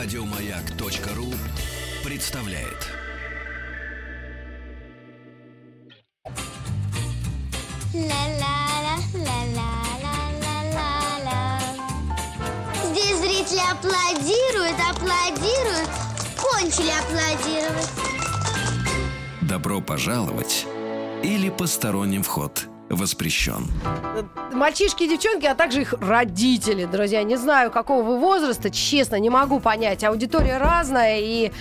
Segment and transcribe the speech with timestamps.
[0.00, 1.34] Радиомаяк.ру
[2.04, 2.88] представляет.
[12.84, 15.90] Здесь зрители аплодируют, аплодируют,
[16.36, 17.90] кончили аплодировать.
[19.40, 20.64] Добро пожаловать
[21.24, 23.66] или посторонним вход воспрещен.
[24.52, 27.22] Мальчишки и девчонки, а также их родители, друзья.
[27.22, 30.04] Не знаю, какого вы возраста, честно, не могу понять.
[30.04, 31.52] Аудитория разная и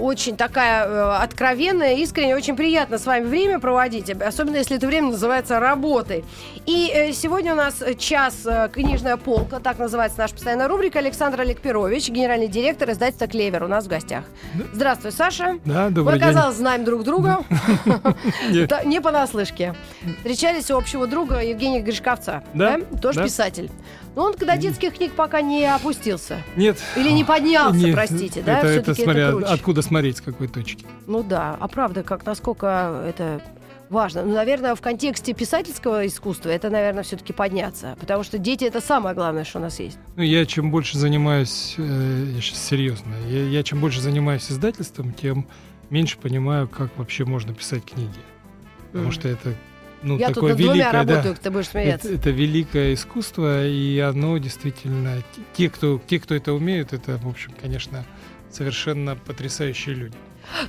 [0.00, 5.10] очень такая э, откровенная, искренне, очень приятно с вами время проводить, особенно если это время
[5.10, 6.24] называется работой.
[6.66, 10.98] И э, сегодня у нас час э, «Книжная полка», так называется наша постоянная рубрика.
[10.98, 14.24] Александр Олег Перович, генеральный директор издательства «Клевер» у нас в гостях.
[14.72, 15.58] Здравствуй, Саша.
[15.64, 16.28] Да, Мы, добрый день.
[16.28, 17.40] оказалось, знаем друг друга.
[18.84, 19.74] Не понаслышке.
[20.18, 22.42] Встречались у общего друга Евгения Гришковца.
[22.54, 23.70] Да, Тоже писатель.
[24.14, 26.42] Но он когда детских книг пока не опустился.
[26.56, 26.78] Нет.
[26.96, 28.58] Или не поднялся, Нет, простите, да?
[28.58, 29.46] Это, это смотря круче.
[29.46, 30.84] откуда смотреть, с какой точки.
[31.06, 33.40] Ну да, а правда, как насколько это
[33.88, 34.22] важно.
[34.22, 37.96] Ну, наверное, в контексте писательского искусства это, наверное, все-таки подняться.
[38.00, 39.98] Потому что дети это самое главное, что у нас есть.
[40.16, 45.12] Ну, я чем больше занимаюсь, э, я сейчас серьезно, я, я чем больше занимаюсь издательством,
[45.12, 45.46] тем
[45.90, 48.08] меньше понимаю, как вообще можно писать книги.
[48.88, 49.12] Потому Мгм.
[49.12, 49.54] что это
[50.02, 52.08] ну, Я тут такое над двумя великое, да, работаю, ты будешь смеяться.
[52.08, 55.22] это, это великое искусство, и оно действительно,
[55.54, 58.04] те кто, те, кто это умеют, это, в общем, конечно,
[58.50, 60.16] совершенно потрясающие люди.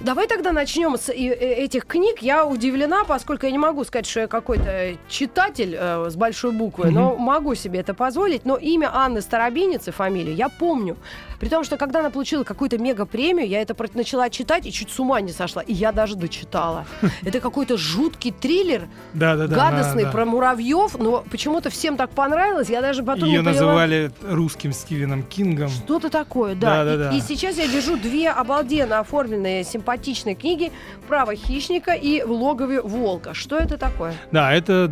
[0.02, 2.22] Давай тогда начнем с и- э, этих книг.
[2.22, 6.86] Я удивлена, поскольку я не могу сказать, что я какой-то читатель э, с большой буквы,
[6.86, 6.94] Мгм.
[6.96, 8.46] но могу себе это позволить.
[8.46, 10.98] Но имя Анны Старобиницы, фамилию, я помню.
[11.40, 15.00] При том, что когда она получила какую-то мега-премию, я это начала читать и чуть с
[15.00, 15.62] ума не сошла.
[15.62, 16.86] И я даже дочитала.
[17.24, 22.70] Это какой-то жуткий триллер, гадостный, про муравьев, но почему-то всем так понравилось.
[22.70, 23.54] Я даже потом Ее не поняла.
[23.66, 25.70] называли русским Стивеном Кингом.
[25.70, 27.12] Что-то такое, да.
[27.12, 30.72] И, сейчас я держу две обалденно оформленные, симпатичные книги
[31.08, 33.34] «Право хищника» и «В логове волка».
[33.34, 34.14] Что это такое?
[34.32, 34.90] Да, это,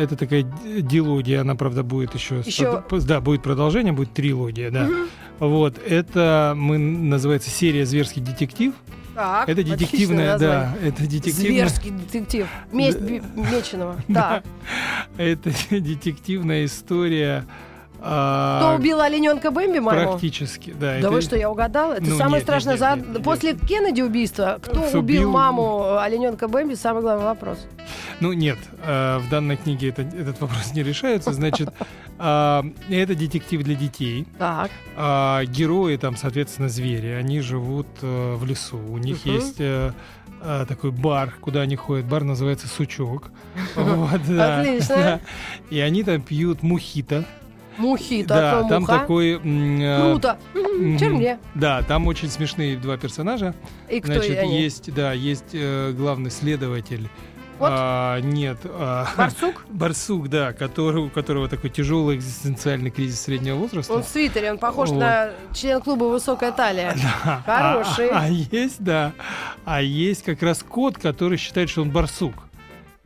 [0.00, 2.42] это такая дилогия, она, правда, будет еще...
[2.88, 4.88] под- Да, будет продолжение, будет трилогия, да.
[5.38, 8.74] Вот, это мы называется серия «Зверский детектив».
[9.14, 11.66] Так, это детективная, да, это детективная...
[11.68, 12.46] Зверский детектив.
[12.72, 13.96] Месть Би- Меченого.
[14.08, 14.42] Да.
[15.16, 17.44] Это детективная история...
[17.98, 20.10] Кто а, убил олененка Бэмби, моему?
[20.12, 20.92] Практически, да.
[20.92, 21.94] Да это- вы что, я угадала?
[21.94, 22.74] Это Ну, самое нет, страшное.
[22.78, 27.66] нет, нет, нет, После Кеннеди убийства, кто убил убил- маму олененка Бэмби, самый главный вопрос.
[28.20, 31.32] Ну нет, э, в данной книге это- этот вопрос не решается.
[31.32, 31.70] Значит,
[32.18, 34.26] а, это детектив для детей.
[34.38, 34.70] Так.
[34.96, 38.78] А герои там, соответственно, звери, они живут э, в лесу.
[38.78, 39.90] У них есть э,
[40.40, 42.06] такой бар, куда они ходят.
[42.06, 43.32] Бар называется Сучок.
[43.74, 44.94] Вот, да, Отлично.
[44.96, 45.20] да.
[45.70, 47.24] И они там пьют мухито.
[47.78, 48.98] Мухито, Да, там муха?
[48.98, 49.40] такой.
[49.42, 50.38] э, Круто.
[50.98, 51.38] Чем мне?
[51.54, 53.54] Да, там очень смешные два персонажа.
[53.88, 54.60] И кто Значит, они?
[54.60, 57.08] есть, да, есть э, главный следователь.
[57.58, 57.70] Вот.
[57.72, 59.64] А, нет, а, Барсук?
[59.70, 63.92] Барсук, да, который, у которого такой тяжелый экзистенциальный кризис среднего возраста.
[63.94, 65.00] Он в свитере, он похож Вот.
[65.00, 66.94] на член клуба «Высокая талия».
[67.24, 67.42] Да.
[67.44, 68.10] Хороший.
[68.10, 69.12] А, а есть, да.
[69.64, 72.34] А есть как раз кот, который считает, что он барсук.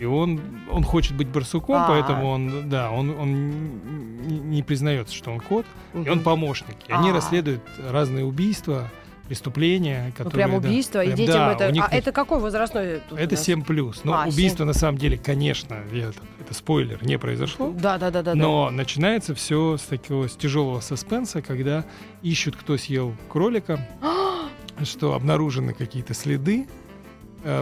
[0.03, 1.87] И он, он хочет быть барсуком, А.
[1.87, 5.65] поэтому он, да, он, он не- признается, что он кот,
[5.95, 6.75] и он помощник.
[6.89, 7.13] И они А.
[7.13, 8.91] расследуют разные убийства,
[9.29, 10.33] преступления, Ну, которые...
[10.33, 11.71] прям да, убийство, и прям, детям да, это...
[11.73, 13.01] них А это какой возрастной?
[13.09, 13.45] тут это нас?
[13.45, 14.01] 7 плюс.
[14.03, 17.71] Но А, убийство на самом деле, конечно, это, это спойлер, не произошло.
[17.71, 18.35] Да, да, да, да.
[18.35, 21.85] Но начинается все с такого с тяжелого саспенса, когда
[22.23, 23.89] ищут, кто съел кролика,
[24.83, 26.67] что обнаружены какие-то следы,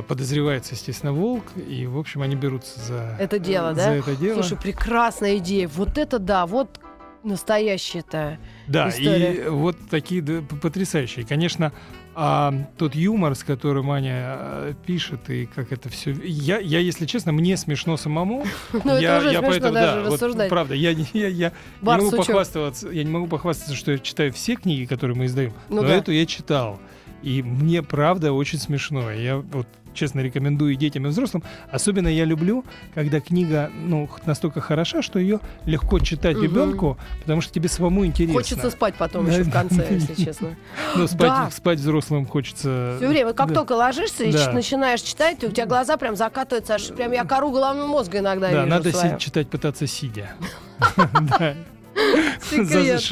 [0.07, 3.95] подозревается, естественно, волк, и, в общем, они берутся за Это дело, за да?
[3.95, 4.43] это дело.
[4.43, 5.69] Слушай, прекрасная идея.
[5.69, 6.81] Вот это да, вот
[7.23, 8.39] настоящая-то.
[8.67, 9.33] да, история.
[9.33, 11.27] и вот такие да, потрясающие.
[11.27, 11.73] Конечно,
[12.15, 16.13] а, тот юмор, с которым Аня э, пишет, и как это все.
[16.13, 18.45] Я, я, если честно, мне смешно самому.
[18.85, 20.49] Ну, я, это уже я смешно поэтому, даже да, вот рассуждать.
[20.49, 24.87] правда, я, не- я, могу похвастаться, я не могу похвастаться, что я читаю все книги,
[24.87, 25.95] которые мы издаем, Ну но да.
[25.95, 26.81] эту я читал.
[27.23, 29.11] И мне, правда, очень смешно.
[29.11, 31.43] Я вот честно рекомендую и детям, и взрослым.
[31.71, 32.65] Особенно я люблю,
[32.95, 36.45] когда книга ну, настолько хороша, что ее легко читать Мгм.
[36.45, 38.35] ребенку, потому что тебе самому интересно.
[38.41, 39.53] Хочется спать потом Да, еще в да.
[39.63, 40.57] конце, если честно.
[40.97, 41.51] Ну, спать, Да.
[41.51, 42.95] спать взрослым хочется.
[42.99, 43.55] Все время, как да.
[43.55, 47.87] только ложишься и начинаешь читать, у тебя глаза прям закатываются, аж прям я кору головного
[47.87, 50.31] мозга иногда Да, вижу надо читать, пытаться сидя.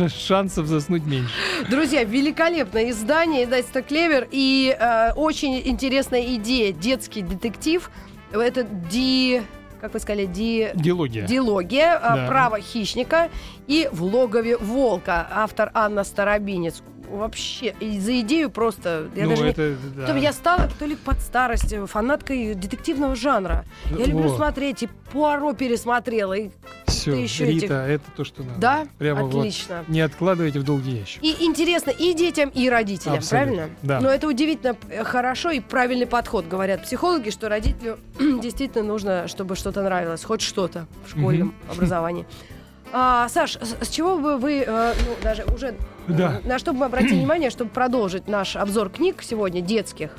[0.09, 1.31] Шансов заснуть меньше.
[1.71, 7.91] Друзья, великолепное издание, издательство «Клевер», и э, очень интересная идея, детский детектив.
[8.33, 9.43] Это Ди...
[9.81, 10.71] как вы сказали, ди...
[10.75, 11.27] Диалогия.
[11.27, 12.27] Дилогия, а, Да.
[12.27, 13.31] право хищника
[13.67, 15.27] и в логове волка.
[15.31, 16.83] Автор Анна Старобинец.
[17.11, 19.09] Вообще, и за идею просто.
[19.15, 20.07] Я ну, даже не- это, да.
[20.07, 23.65] То я стала то ли под старость э, фанаткой детективного жанра.
[23.91, 24.37] Я люблю Вот.
[24.37, 26.35] смотреть, и Пуаро пересмотрела.
[26.35, 26.51] И...
[27.05, 28.61] Ты еще Рита, этих- это то, что надо.
[28.61, 28.87] Да?
[28.99, 29.39] Прямо вот.
[29.41, 29.85] Отлично.
[29.89, 31.23] Не откладывайте в долгий ящик.
[31.23, 33.77] И интересно и детям, и родителям, Абсолютно, правильно?
[33.83, 34.01] да.
[34.01, 39.57] Но это удивительно э, хорошо и правильный подход, говорят психологи, что родителю действительно нужно, чтобы
[39.57, 42.27] что-то нравилось, хоть что-то в школьном образовании.
[42.93, 45.75] А, Саш, с, чего бы вы, э, ну, даже уже,
[46.17, 46.41] Да.
[46.45, 50.11] на что бы мы обратили внимание, чтобы продолжить наш обзор книг сегодня, детских?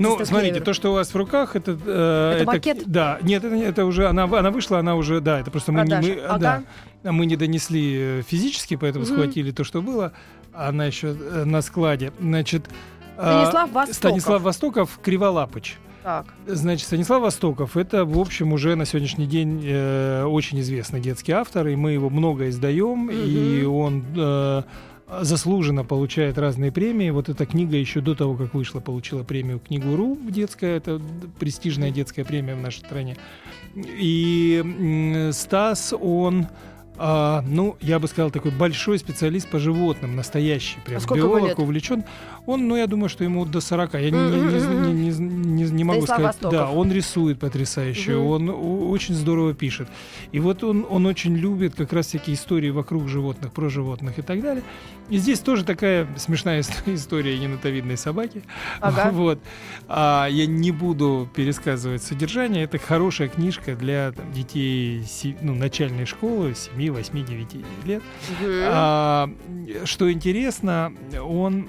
[0.00, 0.64] Ну, смотрите, «Клевер».
[0.64, 1.78] то, что у вас в руках, это...
[1.86, 2.82] э, Это макет?
[2.86, 5.94] Да, нет, это, это уже, она, она вышла, она уже, да, это просто мы, не,
[5.94, 6.62] мы, Ага.
[7.04, 9.14] да, мы не донесли э, физически, поэтому Мгм.
[9.14, 10.12] схватили то, что было,
[10.52, 12.12] а она еще э, на складе.
[12.18, 12.64] Значит,
[13.18, 13.94] э, Станислав Востоков.
[13.94, 15.76] Станислав Востоков, Криволапыч.
[16.02, 16.26] Так.
[16.46, 21.68] Значит, Станислав Востоков это, в общем, уже на сегодняшний день э, очень известный детский автор,
[21.68, 24.62] и мы его много издаем, и он э,
[25.20, 27.10] заслуженно получает разные премии.
[27.10, 31.00] Вот эта книга еще до того, как вышла, получила премию Книгу.ру детская, это
[31.38, 33.16] престижная детская премия в нашей стране.
[33.74, 36.46] И Стас, он
[36.98, 41.58] а, ну, я бы сказал, такой большой специалист по животным, настоящий, прям А биолог, лет?
[41.58, 42.04] увлечен.
[42.46, 43.94] Он, ну, я думаю, что ему до 40.
[43.94, 46.52] Я не, Мгм, не- не- не- не- не могу Станислав сказать.
[46.52, 46.76] Да, Востоков.
[46.78, 48.26] он рисует потрясающе, Мгм.
[48.26, 49.88] он очень здорово пишет.
[50.32, 54.22] И вот он, он очень любит как раз всякие истории вокруг животных, про животных и
[54.22, 54.62] так далее.
[55.10, 58.42] И здесь тоже такая смешная ис- история енотовидной собаки.
[58.80, 59.10] Ага.
[59.18, 59.38] Вот.
[59.88, 62.64] А я не буду пересказывать содержание.
[62.64, 65.02] Это хорошая книжка для там, детей
[65.40, 66.54] ну, начальной школы,
[66.88, 68.02] 7, 8, 9 лет.
[68.40, 68.50] Мгм.
[68.64, 69.30] А,
[69.84, 71.68] что интересно, он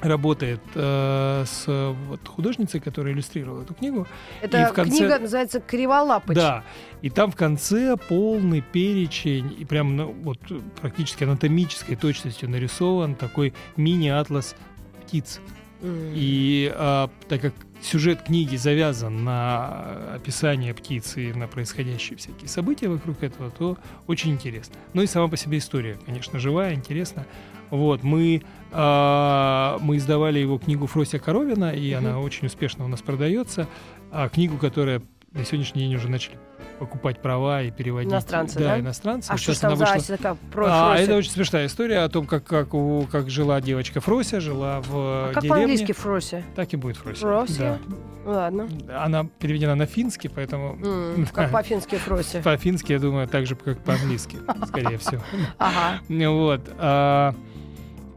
[0.00, 4.06] работает э, с вот, художницей, которая иллюстрировала эту книгу.
[4.40, 6.36] Это в конце- книга называется «Криволапыч».
[6.36, 6.64] Да,
[7.02, 10.38] и там в конце полный перечень, и прям ну, вот
[10.80, 14.56] практически анатомической точностью нарисован такой мини-атлас
[15.04, 15.40] птиц.
[15.82, 16.12] М.
[16.14, 22.88] И а, так как сюжет книги завязан на описание птицы и на происходящие всякие события
[22.88, 24.76] вокруг этого, то очень интересно.
[24.92, 27.26] Ну и сама по себе история, конечно, живая, интересна.
[27.70, 28.42] Вот, мы,
[28.72, 32.06] а, мы издавали его книгу Фрося Коровина, и Мгм.
[32.06, 33.68] она очень успешно у нас продается.
[34.10, 36.38] А книгу, которая на сегодняшний день уже начали
[36.78, 38.10] покупать права и переводить.
[38.10, 38.68] Иностранцы, да?
[38.70, 38.80] да?
[38.80, 39.28] иностранцы.
[39.30, 41.02] А Вот что сейчас там за вышла- такая про а, Фрося?
[41.04, 44.90] это очень смешная история о том, как, как, у, как жила девочка Фрося, жила в
[44.92, 45.48] А как деревне.
[45.60, 46.42] по-английски Фрося?
[46.56, 47.20] Так и будет Фрося.
[47.20, 47.78] Фрося?
[48.24, 48.68] Ладно.
[48.86, 49.04] Да.
[49.04, 52.40] Она переведена на финский, поэтому М, Как по-фински Фрося.
[52.42, 55.22] по-фински, я думаю, так же, как по-английски, скорее всего.
[55.58, 56.00] Ага.
[56.08, 56.60] Вот.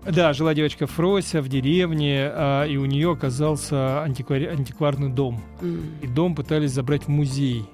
[0.05, 5.41] Да, жила девочка Фрося в деревне, а, и у нее оказался антиквари- антикварный дом.
[5.61, 5.81] М.
[6.01, 7.65] И дом пытались забрать в музей.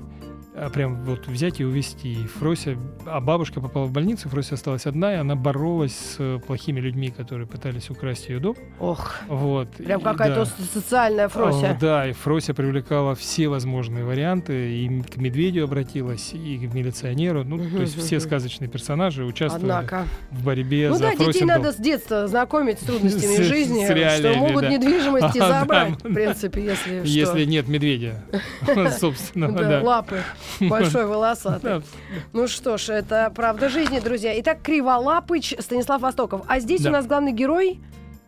[0.61, 2.11] А, Прям вот взять и увезти.
[2.13, 6.39] И Фрося, а бабушка попала в больницу, Фрося осталась одна, и она боролась с э,
[6.45, 8.55] плохими людьми, которые пытались украсть ее дом.
[8.79, 9.69] Ох, Вот.
[9.71, 10.65] прям какая-то да.
[10.73, 11.77] социальная Фрося.
[11.79, 17.43] Да, и Фрося привлекала все возможные варианты, и к медведю обратилась, и к милиционеру.
[17.45, 20.05] Ну, то есть все сказочные персонажи участвовали Однако.
[20.31, 21.57] в борьбе Ну за да, детей Фросин дом.
[21.57, 24.69] надо с детства знакомить с трудностями С- жизни, с что реалиями, могут да.
[24.69, 26.09] недвижимость и А, да, забрать, в да.
[26.09, 27.07] принципе, если что.
[27.07, 28.23] Если нет медведя,
[28.99, 29.81] собственно, Да, да.
[29.83, 30.17] лапы
[30.61, 31.81] большой волосатый.
[32.33, 34.39] Ну что ж, это правда жизни, друзья.
[34.39, 36.41] Итак, Криволапыч, Станислав Востоков.
[36.47, 37.79] А здесь у нас главный герой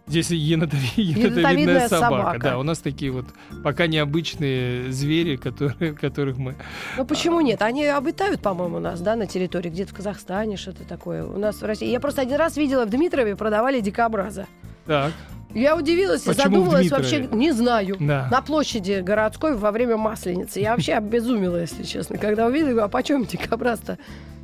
[0.08, 2.40] Здесь енотови- Енотовидная собака.
[2.40, 3.28] Да, у нас такие вот
[3.64, 6.56] пока необычные звери, которые, которых мы...
[6.98, 7.62] Ну почему нет?
[7.62, 11.24] Они обитают, по-моему, у нас, да, на территории, где-то в Казахстане, что-то такое.
[11.24, 11.88] У нас в России.
[11.90, 14.48] Я просто один раз видела в Дмитрове продавали дикобраза.
[14.86, 15.14] Так,
[15.54, 17.98] Я удивилась и Почему в задумалась вообще, не знаю.
[18.00, 18.28] да.
[18.32, 20.60] На площади городской во время Масленицы.
[20.60, 22.18] Я вообще обезумела, если честно.
[22.18, 23.98] Когда увидела, а почем дикобраз-то?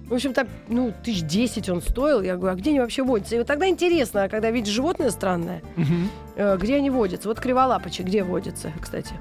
[0.09, 2.21] В общем, там, ну, тысяч десять он стоил.
[2.21, 3.35] Я говорю, а где они вообще водятся?
[3.35, 5.61] И вот тогда интересно, а когда видишь животное странное,
[6.35, 7.27] э, где они водятся?
[7.27, 9.13] Вот криволапочи где водятся, кстати?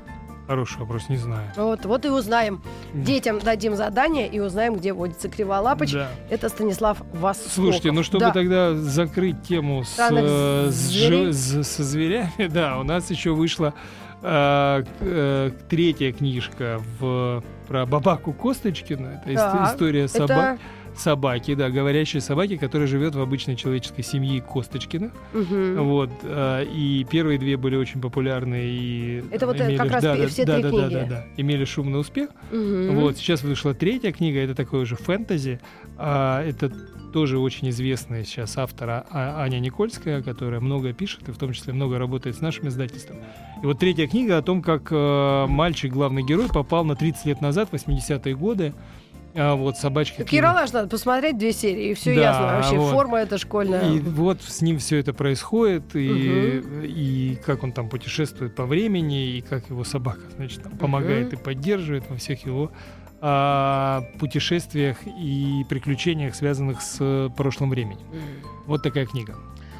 [0.47, 1.51] Хороший вопрос, не знаю.
[1.57, 2.63] Вот, вот и узнаем.
[2.95, 5.93] Детям дадим задание и узнаем, где водится криволапоч.
[5.93, 6.09] Да.
[6.31, 7.53] Это Станислав Востоков.
[7.53, 8.31] Слушайте, ну чтобы Да.
[8.33, 13.33] тогда закрыть тему с, Странных э, с жи- с- со зверями, да, у нас еще
[13.35, 13.75] вышла
[14.23, 19.09] э, э, третья книжка в, про Бабаку Косточкину.
[19.09, 20.59] Это Так, история Это собак,
[20.99, 25.11] собаки, да, говорящей собаки, которая живет в обычной человеческой семье Косточкина.
[25.33, 25.83] Мгм.
[25.85, 30.03] Вот, а, и первые две были очень популярны и Это вот, э, имели- как раз
[30.03, 30.95] да, все да, три да, книги.
[30.95, 32.31] Да, да, да, имели шумный успех.
[32.51, 32.97] Мгм.
[32.97, 35.61] Вот, сейчас вышла третья книга, это такое уже фэнтези.
[35.99, 36.71] А, это
[37.13, 41.73] тоже очень известная сейчас автора А- Аня Никольская, которая много пишет и в том числе
[41.73, 43.17] много работает с нашим издательством.
[43.63, 47.41] И вот третья книга о том, как э, мальчик, главный герой, попал на 30 лет
[47.41, 48.75] назад, в 80-е годы,
[49.37, 50.19] а, вот собачки.
[50.19, 52.47] Так Ералаш надо посмотреть две серии, и все Да, ясно.
[52.47, 52.93] Вообще вот.
[52.93, 53.93] форма это школьная.
[53.93, 59.37] И вот с ним все это происходит, и, и как он там путешествует по времени,
[59.37, 62.73] и как его собака, значит, там помогает и поддерживает во всех его
[63.21, 68.07] а, путешествиях и приключениях, связанных с э, прошлым временем.
[68.67, 69.37] Вот такая книга.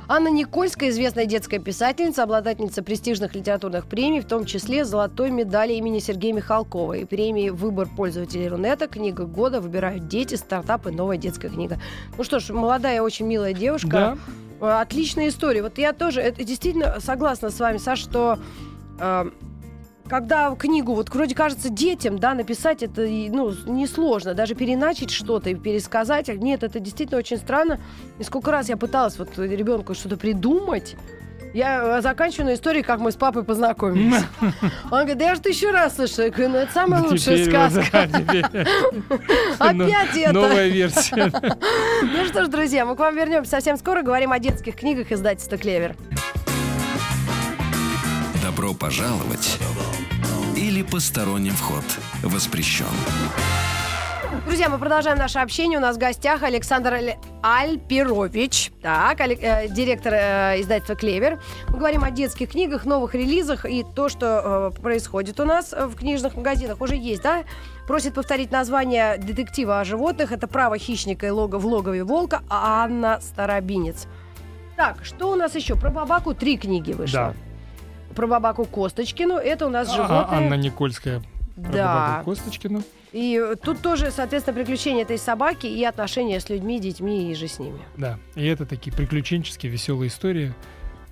[0.09, 5.99] Анна Никольская, известная детская писательница, обладательница престижных литературных премий, в том числе золотой медали имени
[5.99, 11.49] Сергея Михалкова и премии «Выбор пользователей Рунета», «Книга года», «Выбирают дети», «Стартап» и «Новая детская
[11.49, 11.81] книга».
[12.17, 13.89] Ну что ж, молодая, очень милая девушка.
[13.91, 14.19] Да,
[14.61, 15.63] Э, Отличная история.
[15.63, 18.39] Вот я тоже это, действительно согласна с вами, Саш, что
[18.99, 19.31] э,
[20.09, 25.55] когда книгу, вот вроде кажется, детям, да, написать это ну, несложно, даже переначить что-то и
[25.55, 26.29] пересказать.
[26.29, 27.81] А Нет, это действительно очень странно.
[28.19, 30.97] И сколько раз я пыталась вот ребенку что-то придумать,
[31.57, 34.23] я э, заканчиваю на истории, как мы с папой познакомились.
[34.85, 36.23] Он говорит, да я же тысячу раз слышу.
[36.23, 38.03] Я говорю, ну это самая Ну, лучшая теперь сказка.
[39.59, 40.33] Опять это.
[40.33, 41.33] Новая версия.
[42.03, 44.03] Ну что ж, друзья, мы к вам вернемся совсем скоро.
[44.03, 45.97] Говорим о детских книгах издательства «Клевер».
[48.43, 49.59] Добро пожаловать
[50.77, 51.85] или посторонним вход
[52.23, 52.85] воспрещен.
[54.45, 55.79] Друзья, мы продолжаем наше общение.
[55.79, 61.41] У нас в гостях Александр Аль- Альпирович, так, э, директор э, издательства «Клевер».
[61.69, 65.87] Мы говорим о детских книгах, новых релизах и то, что э, происходит у нас э,
[65.87, 66.81] в книжных магазинах.
[66.81, 67.45] Уже есть, да?
[67.87, 70.31] Просит повторить название детектива о животных.
[70.31, 74.07] Это «Право хищника и лого в логове волка» Анна Старобинец.
[74.77, 75.75] Так, что у нас еще?
[75.77, 77.35] Про бабаку три книги вышло.
[77.35, 77.46] Да.
[78.17, 79.37] Про бабаку Косточкину.
[79.37, 80.25] Это у нас А- животные.
[80.31, 81.23] Анна Никольская.
[81.55, 82.13] про Да.
[82.19, 82.83] бабу Косточкину.
[83.13, 87.59] И тут тоже, соответственно, приключения этой собаки и отношения с людьми, детьми и же с
[87.59, 87.79] ними.
[87.97, 90.53] Да, и это такие приключенческие, веселые истории,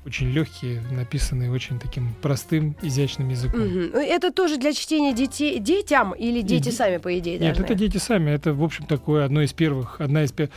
[0.04, 3.60] очень легкие, написанные очень таким простым, изящным языком.
[3.60, 7.64] Ну, Это тоже для чтения детей, детям или дети И- сами, по идее, Нет, должны?
[7.64, 10.52] это дети сами, это, в общем, такое одно из первых, одна из первых.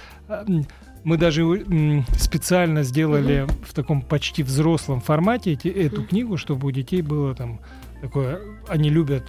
[1.07, 6.71] Мы даже м, специально сделали в таком почти взрослом формате эти- эту книгу, чтобы у
[6.71, 7.59] детей было там
[8.01, 9.23] такое, они любят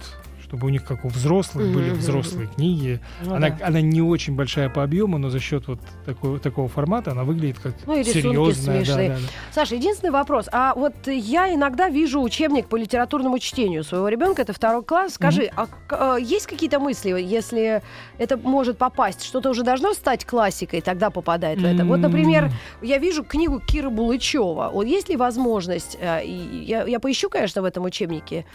[0.49, 2.99] чтобы у них, как у взрослых, Мгм, были взрослые книги.
[3.23, 3.67] Ну она, да.
[3.67, 7.59] она не очень большая по объему, но за счет вот такого, такого формата она выглядит
[7.59, 8.83] как Ну и серьезная.
[8.83, 9.15] да, да, да.
[9.51, 10.47] Саша, единственный вопрос.
[10.51, 15.13] А вот я иногда вижу учебник по литературному чтению своего ребенка, это второй класс.
[15.13, 17.83] Скажи, а к- э, есть какие-то мысли, если
[18.17, 19.23] это может попасть?
[19.23, 21.85] Что-то уже должно стать классикой, тогда попадает в это?
[21.85, 22.51] Вот, например,
[22.81, 24.71] я вижу книгу Киры Булычева.
[24.73, 28.45] Вот есть ли возможность, э, я, я поищу, конечно, в этом учебнике,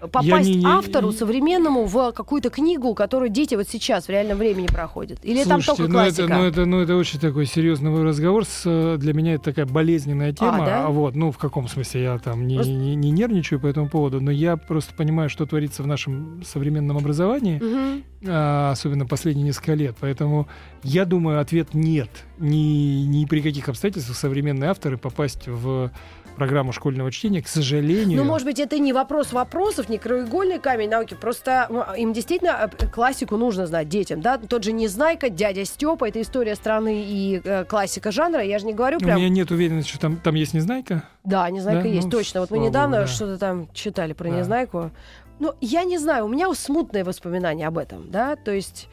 [0.00, 4.66] попасть не- не- автору современному в какую-то книгу, которую дети вот сейчас в реальном времени
[4.66, 5.18] проходят?
[5.24, 6.22] Или там Слушайте, только ну классика?
[6.24, 8.44] это, ну, это, ну, это очень такой серьезный разговор.
[8.44, 10.64] С, э, для меня это такая болезненная тема.
[10.66, 10.88] да?
[10.88, 14.20] вот, ну, в каком смысле я там не, Просто- не, не нервничаю по этому поводу,
[14.20, 18.02] но я просто понимаю, что творится в нашем современном образовании, Мгм.
[18.28, 19.96] а, особенно последние несколько лет.
[20.00, 20.46] Поэтому
[20.82, 22.10] я думаю, ответ нет.
[22.38, 25.90] Ни, ни при каких обстоятельствах современные авторы попасть в
[26.36, 28.18] программу школьного чтения, к сожалению.
[28.18, 32.70] Ну, может быть, это не вопрос вопросов, не краеугольный камень науки, просто м, им действительно
[32.78, 34.38] э, классику нужно знать детям, да?
[34.38, 38.74] Тот же Незнайка, дядя Степа, это история страны и э, классика жанра, я же не
[38.74, 39.18] говорю У прям...
[39.18, 41.02] меня нет уверенности, что там, там есть Незнайка.
[41.24, 42.40] Да, Незнайка Да, есть, ну, точно.
[42.40, 43.06] Вот мы недавно да.
[43.06, 44.38] что-то там читали про Да.
[44.38, 44.90] Незнайку.
[45.38, 48.88] Ну, я не знаю, у меня смутные воспоминания об этом, да, то есть...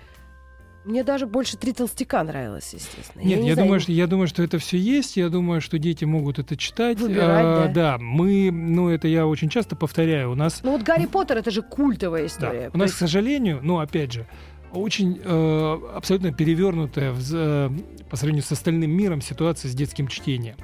[0.86, 3.24] Мне даже больше «Три толстяка» нравилось, естественно.
[3.24, 5.16] Нет, не я, знаю, думаю, что, я думаю, что это все есть.
[5.16, 7.00] Я думаю, что дети могут это читать.
[7.00, 7.98] Выбирать, А, да.
[8.00, 10.32] мы, ну, это я очень часто повторяю.
[10.32, 12.68] У нас, Ну, вот «Гарри Поттер»— это же культовая да, история.
[12.68, 14.28] у То нас, есть- к сожалению, ну, опять же,
[14.74, 17.70] очень э, абсолютно перевернутая в э,
[18.10, 20.56] по сравнению с остальным миром ситуация с детским чтением.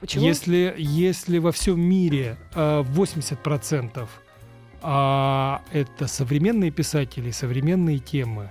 [0.00, 0.24] Почему?
[0.24, 4.08] Если, если во всем мире э, 80%
[4.80, 8.50] а, это современные писатели, современные темы,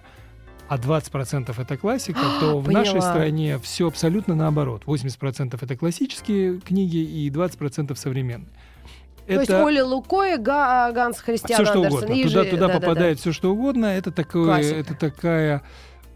[0.70, 3.10] а 20% это классика, то в нашей Поняла.
[3.12, 4.84] стране все абсолютно наоборот.
[4.86, 8.50] 80% это классические книги и 20% современные.
[9.28, 12.04] То есть Оля Лукоя, Га- Ганс Христиан все что Андерсон.
[12.06, 12.24] угодно.
[12.24, 12.80] Туда, же- туда да-да-да.
[12.80, 13.86] попадает все что угодно.
[13.88, 14.80] Это, такое, Классика.
[14.80, 15.62] это такая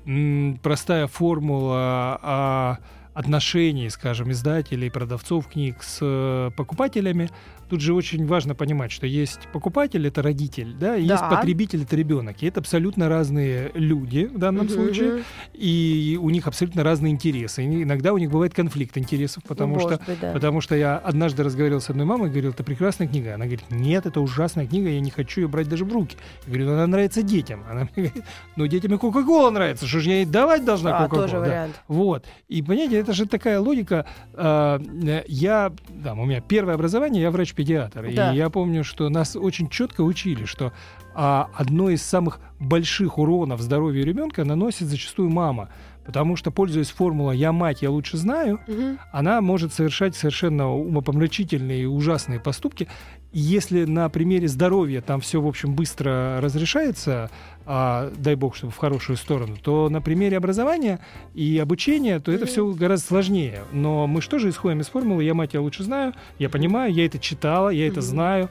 [0.05, 2.77] м, простая формула о,
[3.13, 7.29] отношений, скажем, издателей, продавцов книг с э, покупателями,
[7.69, 11.29] тут же очень важно понимать, что есть покупатель, это родитель, да, и есть Да.
[11.29, 12.41] потребитель, это ребенок.
[12.43, 15.23] И это абсолютно разные люди в данном Мгм, случае, мгм.
[15.53, 17.63] и у них абсолютно разные интересы.
[17.63, 20.31] И иногда у них бывает конфликт интересов, потому Ну, что может быть, да.
[20.33, 23.35] Потому что я однажды разговаривал с одной мамой и говорил, это прекрасная книга.
[23.35, 26.17] Она говорит, нет, это ужасная книга, я не хочу ее брать даже в руки.
[26.45, 27.63] Я говорю, «Ну, она нравится детям.
[27.69, 28.23] Она мне говорит,
[28.57, 31.21] ну детям и Кока-Кола нравится, что же я ей давать должна А, Кока-Колу?
[31.21, 31.39] тоже Да.
[31.39, 31.81] вариант.
[31.87, 32.25] Вот.
[32.49, 34.05] И, понимаете, это же такая логика.
[34.33, 34.79] а,
[35.27, 38.09] Я, да, у меня первое образование, я врач-педиатр.
[38.13, 38.33] Да.
[38.33, 40.71] И я помню, что нас очень четко учили, что
[41.13, 45.69] а, одно из самых больших уронов здоровью ребенка наносит зачастую мама.
[46.05, 48.97] Потому что, пользуясь формулой «я мать, я лучше знаю», Мгм.
[49.11, 52.87] она может совершать совершенно умопомрачительные и ужасные поступки.
[53.33, 57.31] Если на примере здоровья там все, в общем, быстро разрешается,
[57.65, 60.99] а, дай бог, чтобы в хорошую сторону, то на примере образования
[61.33, 63.63] и обучения, то это все гораздо сложнее.
[63.71, 67.05] Но мы что же исходим из формулы «я мать, я лучше знаю», я понимаю, я
[67.05, 68.49] это читала, я это знаю,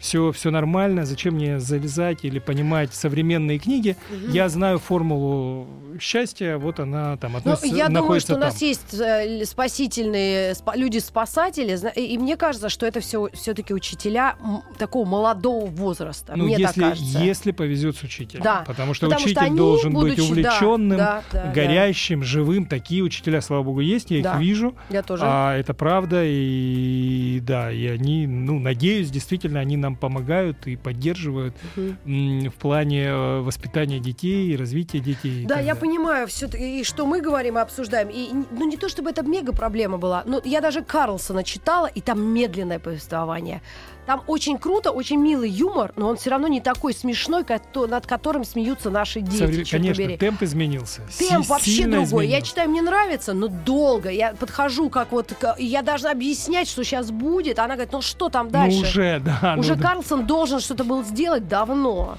[0.00, 3.96] все, все нормально, зачем мне залезать или понимать современные книги.
[4.10, 4.32] Мгм.
[4.32, 5.68] Я знаю формулу
[6.00, 8.48] счастья, вот она там Ну, относится, я думаю, находится что у там.
[8.48, 14.36] нас есть э, спасительные спа- люди-спасатели, и, мне кажется, что это все все-таки учителя
[14.78, 16.32] такого молодого возраста.
[16.36, 17.18] Ну, мне если, так кажется.
[17.18, 18.42] если повезет с учителем.
[18.42, 21.52] Да, Потому что Потому что учитель они, должен будучи- быть да, увлеченным, да, да, да.
[21.52, 22.64] горящим, живым.
[22.66, 24.34] Такие учителя, слава богу, есть, я Да.
[24.34, 24.74] их вижу.
[24.88, 25.22] Я тоже.
[25.26, 31.54] А это правда, и да, и они, ну, надеюсь, действительно, они нам помогают и поддерживают
[31.76, 35.44] м, в плане э, воспитания детей и развития детей.
[35.46, 38.08] Да, я понимаю, все и что мы говорим и обсуждаем.
[38.10, 42.00] И ну не то чтобы это мега проблема была, но я даже Карлсона читала, и
[42.00, 43.62] там медленное повествование.
[44.06, 47.44] Там очень круто, очень милый юмор, но он все равно не такой смешной,
[47.86, 49.42] над которым смеются наши дети.
[49.42, 50.16] Совре- Конечно, побери.
[50.18, 51.02] темп изменился.
[51.16, 52.24] Темп Си- вообще другой.
[52.26, 52.46] Я изменился.
[52.48, 54.08] читаю, мне нравится, но долго.
[54.10, 57.58] Я подхожу, как вот, я должна объяснять, что сейчас будет.
[57.60, 58.78] Она говорит, ну что там дальше?
[58.80, 59.54] Ну, уже, да.
[59.58, 59.79] Уже ну.
[59.80, 62.18] Карлсон должен что-то был сделать давно.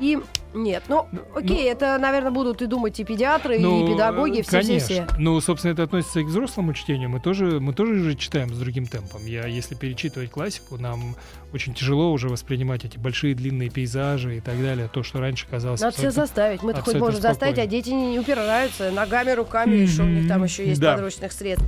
[0.00, 0.18] И
[0.54, 4.68] нет, ну, окей, это, наверное, будут и думать и педиатры, Ну, и педагоги, все, все,
[4.68, 4.86] конечно.
[4.86, 5.06] все.
[5.18, 7.08] Ну, собственно, это относится и к взрослому чтению.
[7.08, 9.24] Мы тоже, мы тоже уже читаем с другим темпом.
[9.24, 11.16] Я, если перечитывать классику, нам
[11.52, 14.88] очень тяжело уже воспринимать эти большие длинные пейзажи и так далее.
[14.92, 16.62] То, что раньше казалось Надо абсолютно- заставить.
[16.62, 17.70] Мы-то хоть можем заставить, а спокойно.
[17.70, 20.94] дети не, не упираются ногами, руками, и что у них там еще есть Да.
[20.94, 21.66] подручных средств.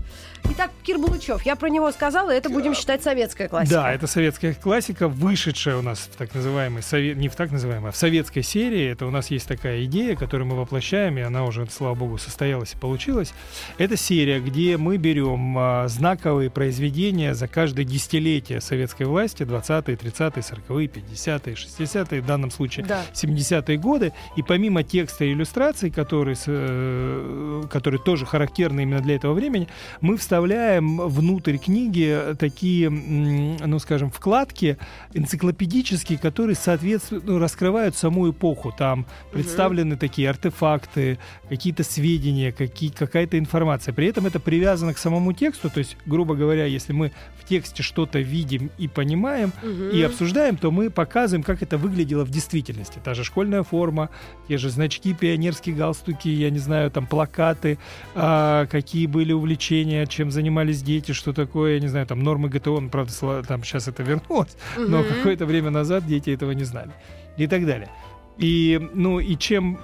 [0.50, 3.76] Итак, Кир Булычев, я про него сказала, это будем считать советская классика.
[3.76, 7.88] Да, это советская классика, вышедшая у нас в так называемой, сове- не в так называемой,
[7.88, 8.90] а в советской серии.
[8.90, 12.74] Это у нас есть такая идея, которую мы воплощаем, и она уже, слава богу, состоялась
[12.74, 13.32] и получилась.
[13.78, 19.44] Это серия, где мы берем а, знаковые произведения за каждое десятилетие советской власти,
[19.82, 23.02] 20-е, 30-е, 40-е, 50-е, 60-е, в данном случае Да.
[23.12, 29.34] 70-е годы, и помимо текста и иллюстраций, которые, э, которые тоже характерны именно для этого
[29.34, 29.68] времени,
[30.00, 34.76] мы вставляем внутрь книги такие, ну, скажем, вкладки
[35.14, 38.72] энциклопедические, которые, соответствуют, ну, раскрывают саму эпоху.
[38.76, 43.94] Там представлены такие артефакты, какие-то сведения, какие, какая-то информация.
[43.94, 47.82] При этом это привязано к самому тексту, то есть, грубо говоря, если мы в тексте
[47.82, 53.00] что-то видим и понимаем, И обсуждаем, то мы показываем, как это выглядело в действительности.
[53.02, 54.10] Та же школьная форма,
[54.48, 57.78] те же значки, пионерские галстуки, я не знаю, там плакаты,
[58.14, 62.80] а, какие были увлечения, чем занимались дети, что такое, я не знаю, там нормы ГТО,
[62.80, 66.90] ну, правда, там сейчас это вернулось, но какое-то время назад дети этого не знали.
[67.36, 67.90] И так далее.
[68.38, 69.78] И, ну, и чем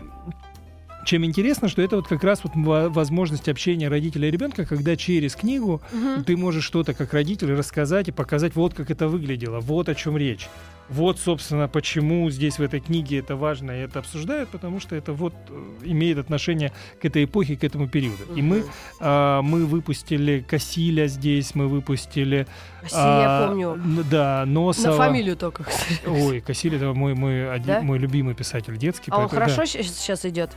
[1.06, 4.96] чем интересно, что это вот как раз вот во- возможность общения родителя и ребенка, когда
[4.96, 6.24] через книгу Мгм.
[6.24, 10.16] ты можешь что-то как родитель рассказать и показать, вот как это выглядело, вот о чем
[10.16, 10.48] речь.
[10.88, 15.12] Вот, собственно, почему здесь в этой книге это важно и это обсуждают, потому что это
[15.12, 18.24] вот э, имеет отношение к этой эпохе, к этому периоду.
[18.34, 18.64] И мы,
[18.98, 22.48] а, мы выпустили Кассиля здесь, мы выпустили...
[22.82, 23.68] Василий, я а, помню.
[23.74, 24.88] н- Да, Носова.
[24.90, 25.62] На фамилию только.
[25.70, 26.00] кстати.
[26.08, 27.80] Ой, Кассиль это мой, мой, один- Да?
[27.82, 29.12] мой любимый писатель детский.
[29.12, 29.54] А он поэтому, да.
[29.54, 30.50] хорошо сейчас идет?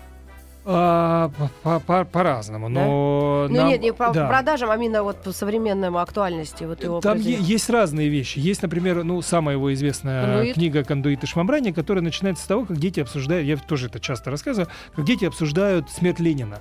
[0.66, 1.30] А,
[1.64, 3.48] по- по- По-разному, но...
[3.50, 4.28] Ну нам- нет, не по да.
[4.28, 7.46] продажам, а именно вот по современному актуальности вот его Там произведения.
[7.46, 8.40] есть разные вещи.
[8.40, 10.54] Есть, например, ну, самая его известная «Кондуит»?
[10.56, 14.32] книга «Кондуит и шмамбрание», которая начинается с того, как дети обсуждают, я тоже это часто
[14.32, 16.60] рассказываю, как дети обсуждают смерть Ленина.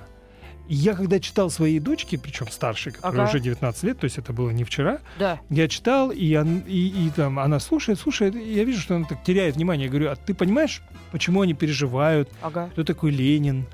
[0.69, 3.29] Я когда читал своей дочке, причем старшей, которой Ага.
[3.29, 5.39] уже 19 лет, то есть это было не вчера, Да.
[5.51, 9.05] я читал, и, он- и, и там она слушает, слушает, и я вижу, что она
[9.05, 9.85] так теряет внимание.
[9.87, 12.31] Я говорю, а ты понимаешь, почему они переживают?
[12.41, 12.69] Ага.
[12.73, 13.67] Кто такой Ленин?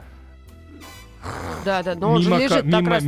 [1.64, 1.94] Да, да.
[1.94, 3.00] Но он же Мимо лежит ка- так мимо-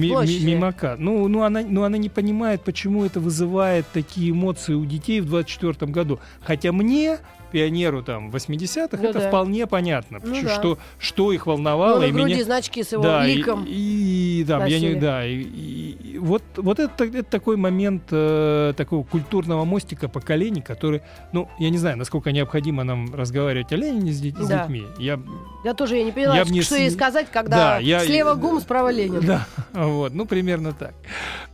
[0.45, 4.85] мимо ка- Ну, ну, она, ну, она не понимает, почему это вызывает такие эмоции у
[4.85, 6.19] детей в 24 году.
[6.43, 7.19] Хотя мне,
[7.51, 9.29] пионеру там 80-х, Ну это да.
[9.29, 10.55] вполне понятно, Ну почему- да.
[10.59, 12.01] что, что их Ну, волновало.
[12.01, 13.65] на и груди меня- значки с его да, и, ликом.
[13.69, 19.03] и, там, я не, да, и, и вот, вот это, это такой момент э, такого
[19.05, 24.19] культурного мостика поколений, который, ну, я не знаю, насколько необходимо нам разговаривать о Ленине с,
[24.19, 24.63] с Да.
[24.63, 24.85] детьми.
[24.99, 25.21] Я,
[25.65, 28.35] Я тоже я не поняла, Я б не что ей сказать, когда Да, я- слева
[28.35, 29.21] ГУМ, справа Ленин.
[29.27, 30.95] да, вот, ну, примерно так.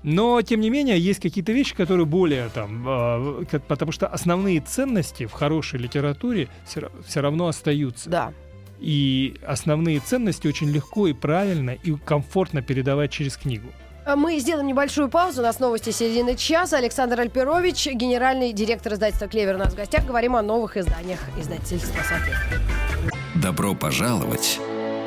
[0.02, 5.26] Но, тем не менее, есть какие-то вещи, которые более там, э, потому что основные ценности
[5.26, 8.11] в хорошей литературе все равно остаются.
[8.11, 8.33] Да.
[8.79, 13.68] И основные ценности очень легко и правильно и комфортно передавать через книгу.
[14.05, 15.40] А Мы сделаем небольшую паузу.
[15.40, 16.77] У нас новости середины часа.
[16.79, 20.07] Александр Альперович, генеральный директор издательства «Клевер» у нас в гостях.
[20.07, 22.62] Говорим о новых изданиях издательства «Соответственно».
[23.35, 24.61] Добро пожаловать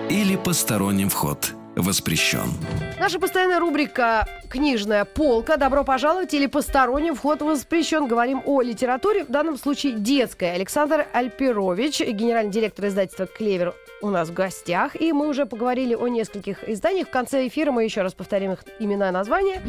[0.09, 2.53] или посторонним вход воспрещен.
[2.99, 5.57] Наша постоянная рубрика «Книжная полка».
[5.57, 8.07] Добро пожаловать или посторонним вход воспрещен.
[8.07, 10.53] Говорим о литературе, в данном случае детской.
[10.53, 14.99] Александр Альперович, генеральный директор издательства «Клевер» у нас в гостях.
[14.99, 17.07] И мы уже поговорили о нескольких изданиях.
[17.07, 19.61] В конце эфира мы еще раз повторим их имена и названия.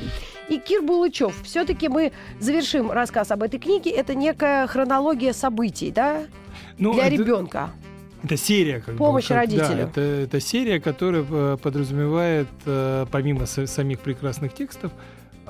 [0.48, 1.34] И Кир Булычев.
[1.44, 3.90] Все-таки мы завершим рассказ об этой книге.
[3.90, 6.22] Это некая хронология событий, да?
[6.78, 7.70] Ну, Для это- ребенка.
[8.22, 9.66] Это серия, как бы, Помощь как- родителю.
[9.68, 14.92] Да, это, это серия, которая э, подразумевает, э, помимо са- самих прекрасных текстов,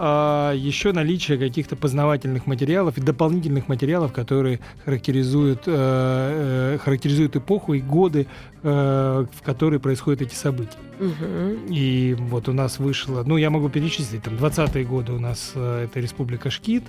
[0.02, 7.80] а, еще наличие каких-то познавательных материалов и дополнительных материалов, которые характеризуют, э, характеризуют эпоху и
[7.80, 8.26] годы,
[8.62, 10.78] э, в которые происходят эти события.
[10.98, 11.66] Мгм.
[11.68, 15.84] И вот у нас вышло, ну, я могу перечислить, там, 20-е годы у нас э,
[15.84, 16.84] это Республика Шкит,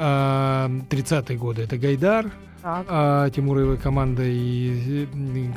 [0.00, 2.30] 30-е годы это Гайдар,
[2.62, 2.86] Так.
[2.88, 3.28] а,
[3.60, 5.06] его команда и,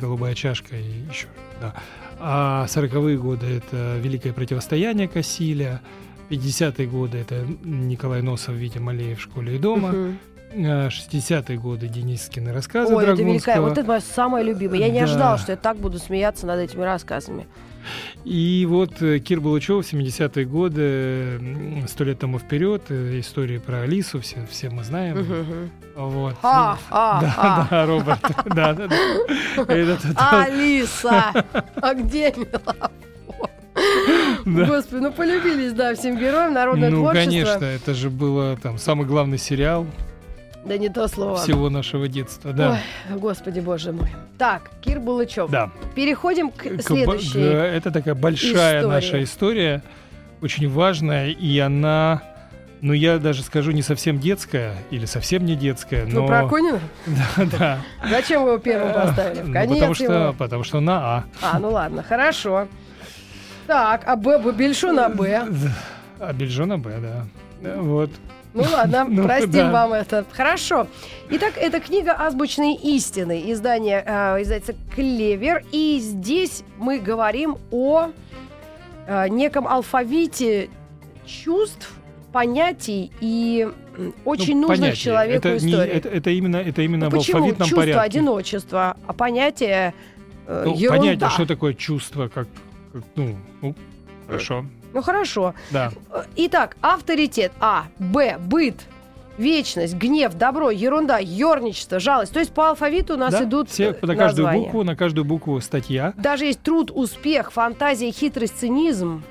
[0.00, 1.26] Голубая чашка и еще.
[1.60, 1.74] Да.
[2.20, 5.80] А 40-е годы это Великое противостояние Кассиля.
[6.30, 9.92] 50-е годы это Николай Носов, Витя Малеев в школе и дома.
[10.56, 13.60] А 60-е годы Денискины рассказы Ой, это великая.
[13.60, 14.78] Вот это моя самая любимая.
[14.78, 15.04] Я не Да.
[15.04, 17.46] ожидала, что я так буду смеяться над этими рассказами.
[18.24, 24.20] И вот э, Кир Булычев, 70-е годы, сто лет тому вперед, э, истории про Алису,
[24.20, 25.70] все, все мы знаем.
[25.96, 26.34] Вот.
[26.42, 27.66] А, а, да, а.
[27.70, 28.20] да, Роберт.
[28.54, 30.42] Да, да, да.
[30.44, 31.32] Алиса!
[31.76, 32.34] А где?
[34.46, 34.66] Да.
[34.66, 37.24] Господи, ну полюбились, да, всем героям народное Ну, творчество.
[37.30, 39.86] конечно, это же было там самый главный сериал
[40.64, 41.36] Да не то слово.
[41.36, 42.52] всего нашего детства.
[42.52, 42.78] Да.
[43.10, 44.08] Ой, господи, боже мой.
[44.38, 45.50] Так, Кир Булычев.
[45.50, 45.70] Да.
[45.94, 47.32] Переходим к К- следующей.
[47.32, 47.36] к-
[47.76, 48.92] Это такая большая истории.
[48.94, 49.82] наша история,
[50.40, 52.22] очень важная, и она,
[52.80, 56.80] ну я даже скажу, не совсем детская или совсем не детская, но Ну, про Акунина?
[57.36, 57.78] да, да.
[58.08, 59.42] Зачем вы его первым поставили?
[59.42, 60.32] В Ну, потому что, его.
[60.32, 61.24] потому что на А.
[61.42, 62.68] А, ну ладно, хорошо.
[63.66, 65.46] Так, а Б, Б, Бельшу на Б.
[66.20, 66.98] А Бельжо на Б.
[67.62, 68.10] Да, Вот.
[68.54, 69.72] Ну ладно, Ну, простим да.
[69.72, 70.24] вам это.
[70.32, 70.86] Хорошо.
[71.30, 75.64] Итак, это книга «Азбучные истины», издание э, издательства «Клевер».
[75.72, 78.10] И здесь мы говорим о
[79.06, 80.70] э, неком алфавите
[81.26, 81.92] чувств,
[82.32, 85.02] понятий и м, очень Ну, нужных понятие.
[85.04, 85.92] человеку это, не- историй.
[85.92, 88.00] это, это именно, это именно Ну, в почему алфавитном чувство порядке.
[88.00, 89.94] одиночества, а понятие
[90.46, 91.00] э, Ну, ерунда?
[91.02, 92.46] понятие, что такое чувство, как,
[92.92, 93.74] как, ну, ну,
[94.26, 95.54] хорошо, Ну хорошо.
[95.70, 95.90] да.
[96.36, 98.76] Итак, авторитет А, Б, быт,
[99.36, 102.32] вечность, гнев, добро, ерунда, ерничество, жалость.
[102.32, 104.64] То есть по алфавиту у нас Да, идут все, э, на каждую названия.
[104.66, 109.22] букву, на каждую букву статья, Даже есть труд, успех, фантазия, хитрость, цинизм.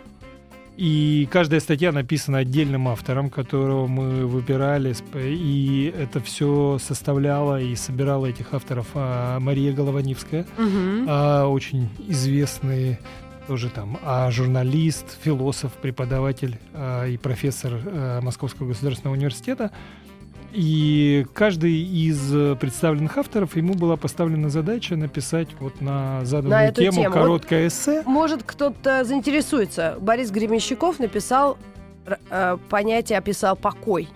[0.76, 8.26] и каждая статья написана отдельным автором, которого мы выбирали, и это все составляла и собирала
[8.26, 11.06] этих авторов а, Мария Голованивская, Мгм.
[11.08, 12.98] а, очень известный
[13.48, 19.72] тоже там а, журналист, философ, преподаватель а, и профессор а, Московского государственного университета.
[20.54, 26.66] И каждый из э, представленных авторов ему была поставлена задача написать вот на заданную На
[26.68, 27.14] эту тему тему.
[27.14, 28.04] короткое эссе.
[28.06, 29.98] Может, кто-то заинтересуется.
[30.00, 31.58] Борис Гременщиков написал
[32.30, 34.10] э, понятие, описал покой.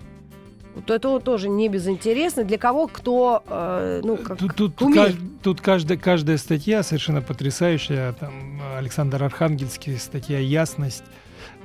[0.78, 2.44] Вот это тоже не безинтересно.
[2.44, 5.10] Для кого, кто, э, ну, как Тут, тут, умеет.
[5.16, 8.12] кажд- тут каждая, каждая статья совершенно потрясающая.
[8.14, 11.04] Там Александр Архангельский, статья «Ясность».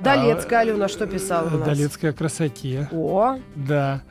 [0.00, 1.68] Долецкая А, Алена что писала у нас?
[1.68, 2.88] Долецкая о красоте.
[2.92, 4.02] О, Да.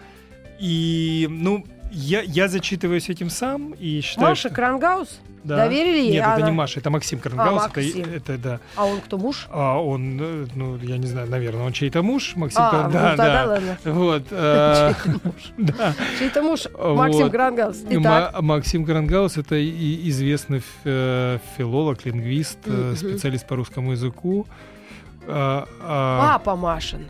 [0.60, 5.20] И, ну, я, я зачитываюсь этим сам и считаю, Маша что- Крангаус?
[5.44, 5.58] Да.
[5.58, 7.66] доверили ей, Нет, а это она- не Маша, это Максим Карнгаус.
[7.66, 8.06] это, Максим.
[8.14, 8.60] это, да.
[8.76, 9.48] А он кто, муж?
[9.52, 12.94] А он, э, ну, я не знаю, наверное, он чей-то муж, Максим а, Кар- ну
[12.94, 13.46] да, да.
[13.48, 13.78] ладно.
[13.86, 14.24] Вот.
[14.32, 14.94] э,
[15.58, 15.94] да.
[16.20, 17.32] Чей-то муж Максим Вот.
[17.32, 17.78] Крангаус.
[17.90, 19.56] Итак, Ма- Максим Крангаус это
[20.10, 22.60] известный э, филолог, лингвист,
[22.96, 24.46] специалист по русскому языку.
[25.28, 27.08] А, а, папа Машин.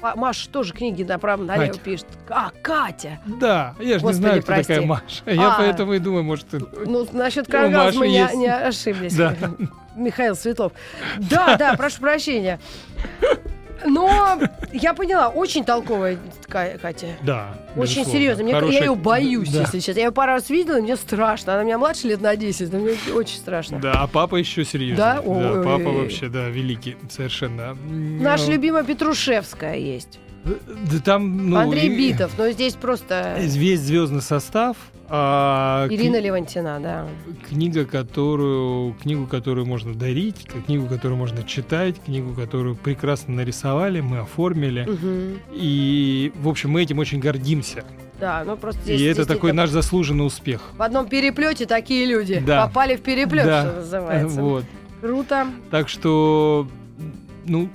[0.00, 1.80] Маша тоже книги направо-налево Катя.
[1.80, 2.06] пишет.
[2.28, 3.18] А, Катя.
[3.26, 4.72] Да, я же не знаю, кто прости.
[4.74, 5.22] такая Маша.
[5.26, 5.56] Я А.
[5.58, 6.58] поэтому и думаю, может, ты...
[6.58, 9.14] Ну, насчет Маши мы не, не ошиблись.
[9.14, 9.34] Да.
[9.96, 10.72] Михаил Светлов.
[11.18, 12.60] Да, да, прошу прощения.
[13.84, 14.38] Но
[14.72, 17.08] я поняла, очень толковая Ка- Катя.
[17.22, 17.54] Да.
[17.76, 18.44] Очень серьезно.
[18.44, 19.60] Мне, Хорошая- я ее боюсь, Да.
[19.60, 20.00] если честно.
[20.00, 21.54] Я ее пару раз видела, и мне страшно.
[21.54, 23.78] Она меня младше лет на 10, но мне очень страшно.
[23.80, 24.96] Да, а папа еще серьезнее.
[24.96, 25.14] Да?
[25.14, 25.64] Да, Ой.
[25.64, 27.76] папа вообще, да, великий, совершенно.
[27.84, 30.18] Наша Ну, любимая Петрушевская есть.
[30.46, 34.76] Да там, ну, Андрей и- Битов, но здесь просто Весь звездный состав.
[35.08, 37.06] а, Ирина кни- Левантина, да.
[37.48, 44.00] Книга, которую, книгу, которую можно дарить, к- книгу, которую можно читать, книгу, которую прекрасно нарисовали,
[44.00, 44.82] мы оформили.
[44.88, 45.38] Мгм.
[45.52, 47.84] И, в общем, мы этим очень гордимся.
[48.20, 50.60] Да, ну просто здесь И это такой наш заслуженный успех.
[50.76, 52.66] В одном переплете такие люди Да.
[52.66, 53.62] попали в переплет, Да.
[53.66, 54.40] что называется.
[54.40, 54.64] Вот.
[55.02, 55.46] Круто.
[55.70, 56.66] Так что,
[57.46, 57.68] ну,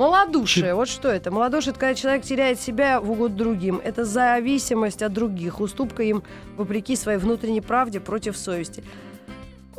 [0.00, 0.64] Малодушие.
[0.68, 1.30] Чи- Вот что это?
[1.30, 3.80] Малодушие– это когда человек теряет себя в угоду другим.
[3.84, 6.22] Это зависимость от других, уступка им
[6.56, 8.82] вопреки своей внутренней правде против совести.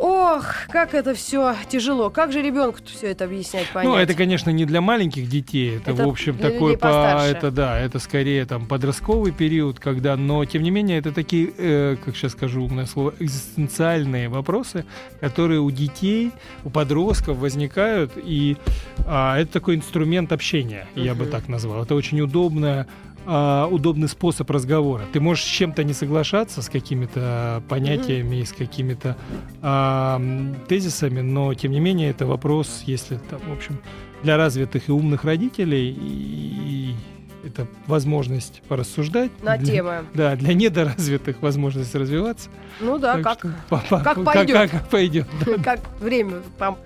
[0.01, 2.09] Ох, как это все тяжело.
[2.09, 3.87] Как же ребенку все это объяснять, понять?
[3.87, 5.77] Ну, это, конечно, не для маленьких детей.
[5.77, 7.35] Это, Это в общем, такой постарше.
[7.35, 11.97] это да, это скорее там подростковый период, когда, но тем не менее, это такие, э,
[12.03, 14.85] как сейчас скажу умное слово, экзистенциальные вопросы,
[15.19, 16.31] которые у детей,
[16.63, 18.57] у подростков возникают, и
[19.05, 21.83] а, это такой инструмент общения, я бы так назвал.
[21.83, 22.87] Это очень удобно
[23.25, 25.03] а, удобный способ разговора.
[25.13, 29.15] Ты можешь с чем-то не соглашаться, с какими-то понятиями, с какими-то
[29.62, 33.79] м, тезисами, но тем не менее это вопрос, если там, в общем,
[34.23, 36.95] для развитых и умных родителей, и,
[37.43, 39.31] и это возможность порассуждать.
[39.41, 40.05] На для- темы.
[40.13, 42.49] Да, для недоразвитых возможность развиваться.
[42.79, 44.55] Ну да, Так как, что по- по- как пойдет.
[44.57, 45.27] Как, как пойдет.
[45.63, 46.77] как время по-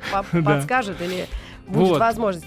[0.42, 1.28] подскажет или
[1.68, 2.46] будет возможность.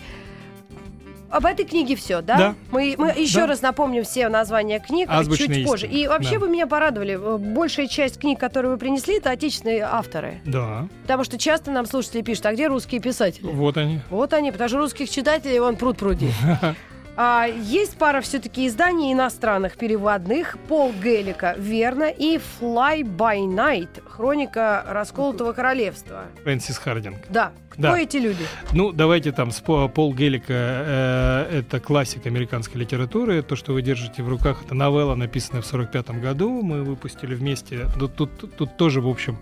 [1.31, 2.37] Об этой книге все, да?
[2.37, 2.55] Да.
[2.71, 3.47] Мы, мы еще Да.
[3.49, 5.87] раз напомним все названия книг Азбучные чуть позже.
[5.87, 6.01] истины.
[6.01, 6.39] И вообще Да.
[6.41, 7.15] вы меня порадовали.
[7.21, 10.41] Э, Большая часть книг, которые вы принесли, это отечественные авторы.
[10.47, 13.47] Да, Потому что часто нам слушатели пишут, а где русские писатели?
[13.47, 14.01] вот они.
[14.11, 16.31] Вот они, потому что русских читателей вон пруд пруди.
[17.21, 20.57] А, есть пара все-таки изданий иностранных переводных.
[20.69, 26.27] Пол Геллика, верно, и Fly by Night, хроника расколотого королевства.
[26.45, 27.17] Фрэнсис Хардинг.
[27.29, 27.99] Да, кто Да.
[27.99, 28.45] эти люди?
[28.73, 33.43] Ну, давайте там, с Пол Геллика, э, это классик американской литературы.
[33.43, 36.63] То, что вы держите в руках, это новелла, написанная в 45 году.
[36.63, 37.87] Мы выпустили вместе.
[37.99, 39.39] Тут, тут- тут тоже, в общем,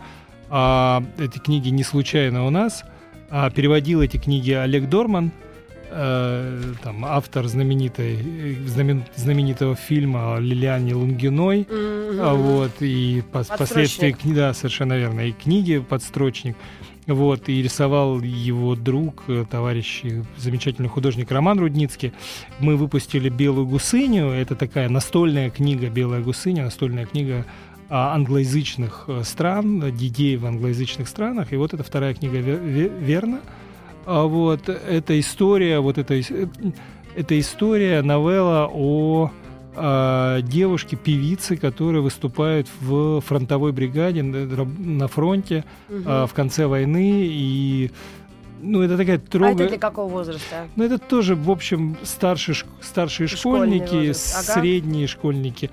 [0.49, 2.85] а, эти книги не случайно у нас.
[3.29, 5.31] А, переводил эти книги Олег Дорман,
[5.91, 11.67] э, там, автор знаменитой, э, знамен- знаменитого фильма о Лилиане Лунгиной.
[12.21, 13.47] А вот, и пос-
[14.17, 16.57] кни- да, совершенно верно, и книги «Подстрочник»,
[17.07, 20.03] вот, и рисовал его друг, э, товарищ,
[20.37, 22.13] замечательный художник Роман Рудницкий.
[22.59, 27.45] Мы выпустили «Белую гусыню», это такая настольная книга «Белая гусыня», настольная книга
[27.89, 33.39] англоязычных стран, детей в англоязычных странах, и вот это вторая книга «Ве- Ве- «Верно»,
[34.07, 39.31] вот эта история, вот эта, эта история, новелла о
[39.75, 45.65] а, девушке-певице, которая выступает в фронтовой бригаде на фронте
[46.07, 47.27] а, в конце войны.
[47.27, 47.91] И
[48.63, 50.69] ну, это такая А это для какого возраста?
[50.77, 54.61] Ну, это тоже, в общем, старшие, старшие Школьный школьники, возраст, ага.
[54.61, 55.71] средние школьники.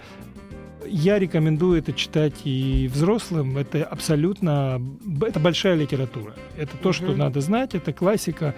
[0.95, 3.57] Я рекомендую это читать и взрослым.
[3.57, 4.79] Это абсолютно...
[5.21, 6.35] Это большая литература.
[6.55, 7.17] Это то, что Мгм.
[7.17, 7.73] надо знать.
[7.73, 8.53] Это классика.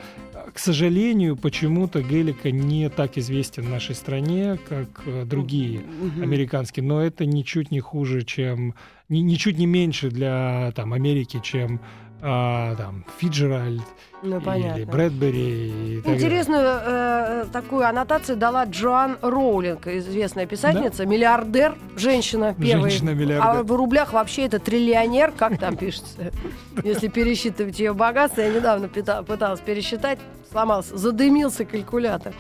[0.54, 6.24] К сожалению, почему-то Гелика не так известен в нашей стране, как э, другие Мгм.
[6.24, 6.84] американские.
[6.86, 8.76] Но это ничуть не хуже, чем...
[9.08, 11.80] ни- ничуть не меньше для там, Америки, чем
[12.22, 13.84] а, там, Фиджеральд
[14.24, 14.86] Ну, или.
[14.86, 16.00] Брэдбери.
[16.00, 16.02] и.
[16.06, 22.90] Интересную э, такую аннотацию дала Джоан Роулинг, известная писательница, миллиардер, женщина первая.
[22.90, 23.60] Женщина-миллиардер.
[23.60, 26.32] А в рублях вообще это триллионер, как там пишется?
[26.84, 30.20] Если пересчитывать ее богатство, я недавно пыталась пересчитать,
[30.52, 32.34] сломался, задымился калькулятор.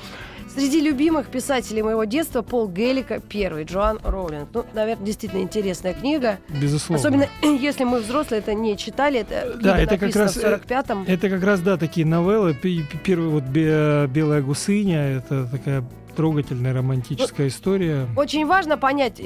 [0.55, 4.47] Среди любимых писателей моего детства Пол Геллика первый, Джоан Роулинг.
[4.53, 6.39] Ну, наверное, действительно интересная книга.
[6.49, 6.99] Безусловно.
[6.99, 7.27] Особенно
[7.59, 9.19] если мы взрослые это не читали.
[9.19, 11.03] Это Да, это как раз, в э, 45-м.
[11.07, 12.53] Это как раз, да, такие новеллы.
[12.53, 15.83] Первый вот «Бе- «Белая гусыня»— это такая
[16.15, 18.08] трогательная романтическая история.
[18.15, 19.23] Очень важно понять, и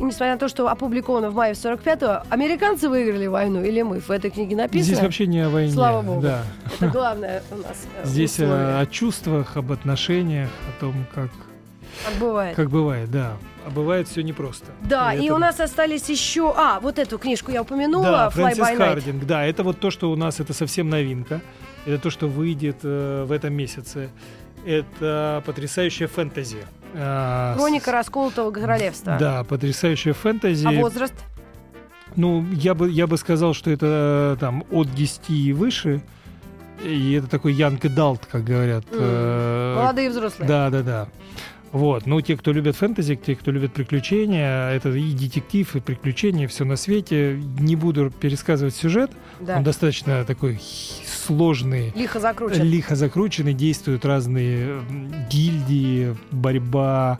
[0.00, 4.00] несмотря на то, что опубликовано в мае 45-го, американцы выиграли войну или мы?
[4.00, 4.84] В этой книге написано.
[4.94, 5.72] Здесь вообще не о войне.
[5.72, 6.22] Слава богу.
[6.22, 6.42] Да.
[6.76, 8.78] Это главное у нас э, Здесь э, условие.
[8.78, 11.30] о чувствах, об отношениях, о том, как,
[12.06, 12.56] как бывает.
[12.56, 13.32] как бывает, да.
[13.66, 14.66] А бывает все непросто.
[14.82, 16.54] Да, и это- у нас остались еще...
[16.56, 18.76] А, вот эту книжку я упомянула, Да, Fly Фрэнсис by Night.
[18.76, 19.26] Хардинг.
[19.26, 21.40] Да, это вот то, что у нас, это совсем новинка.
[21.84, 24.10] Это то, что выйдет э, в этом месяце.
[24.64, 26.66] Это потрясающая фэнтези.
[26.94, 29.16] А, Хроника расколотого королевства.
[29.18, 30.66] Да, потрясающая фэнтези.
[30.66, 31.14] А возраст?
[32.16, 36.02] Ну, я бы, я бы сказал, что это там от 10 и выше.
[36.82, 38.84] И это такой young adult, как говорят.
[38.92, 40.48] Э, Молодые взрослые.
[40.48, 41.08] Да, да, да.
[41.72, 46.48] Вот, ну, те, кто любят фэнтези, те, кто любит приключения, это и детектив, и приключения,
[46.48, 47.38] все на свете.
[47.58, 49.58] Не буду пересказывать сюжет, Да.
[49.58, 50.58] он достаточно такой
[51.26, 52.62] сложный, Лихо закручен.
[52.62, 54.80] лихо закрученный, действуют разные
[55.30, 57.18] гильдии, борьба,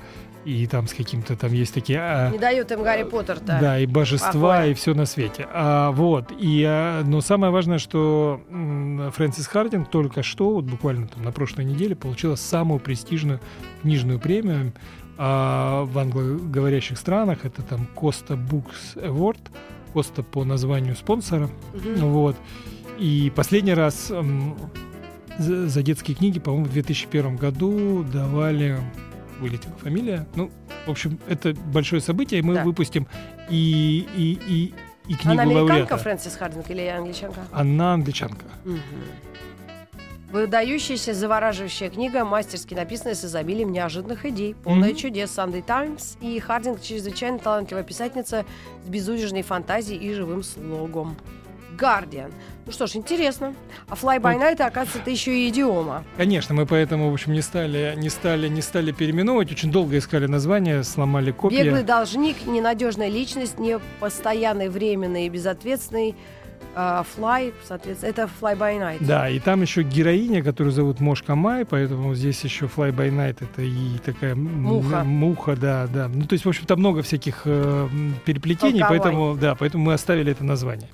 [0.48, 1.98] и там с каким-то, там есть такие...
[2.00, 3.58] а, Не дает им Гарри Поттер-то.
[3.60, 4.66] да, и божества, Покоя.
[4.70, 5.46] и все на свете.
[5.52, 6.32] А, вот.
[6.38, 8.40] И, а, но самое важное, что
[9.14, 13.40] Фрэнсис Хардинг только что, вот буквально там на прошлой неделе, получила самую престижную
[13.82, 14.72] книжную премию
[15.18, 17.44] а, в англоговорящих странах.
[17.44, 19.40] Это там Costa Books Award.
[19.92, 21.50] Коста по названию спонсора.
[21.74, 22.06] Мгм.
[22.10, 22.36] Вот.
[22.98, 24.10] И последний раз
[25.38, 28.78] за детские книги, по-моему, в 2001 году давали
[29.38, 30.26] вылетела фамилия.
[30.34, 30.50] Ну,
[30.86, 32.64] в общем, это большое событие, и мы Да.
[32.64, 33.06] выпустим
[33.48, 34.74] и, и, и,
[35.12, 35.96] и книгу Она американка, лауреата.
[35.96, 37.40] Фрэнсис Хардинг, или англичанка?
[37.52, 38.44] Она англичанка.
[38.64, 38.80] Мгм.
[40.30, 44.96] Выдающаяся, завораживающая книга, мастерски написанная с изобилием неожиданных идей, полная Мгм.
[44.98, 48.44] чудес Sunday Times, и Хардинг чрезвычайно талантливая писательница
[48.84, 51.16] с безудержной фантазией и живым слогом.
[51.78, 52.32] Guardian.
[52.66, 53.54] Ну что ж, интересно.
[53.88, 56.04] А Fly by Night, оказывается, это еще и идиома.
[56.18, 59.50] Конечно, мы поэтому, в общем, не стали, не стали, не стали переименовывать.
[59.50, 61.64] Очень долго искали название, сломали копья.
[61.64, 66.14] Беглый должник, ненадежная личность, непостоянный, временный и безответственный.
[66.74, 68.98] а, Fly, соответственно, это Fly by Night.
[69.00, 73.38] Да, и там еще героиня, которую зовут Мошка Май, поэтому здесь еще Fly by Night
[73.40, 75.02] это и такая Муха.
[75.04, 76.08] муха, да, да.
[76.08, 77.88] Ну, то есть, в общем-то, много всяких э,
[78.24, 79.00] переплетений, Толковой.
[79.00, 80.88] поэтому, да, поэтому мы оставили это название.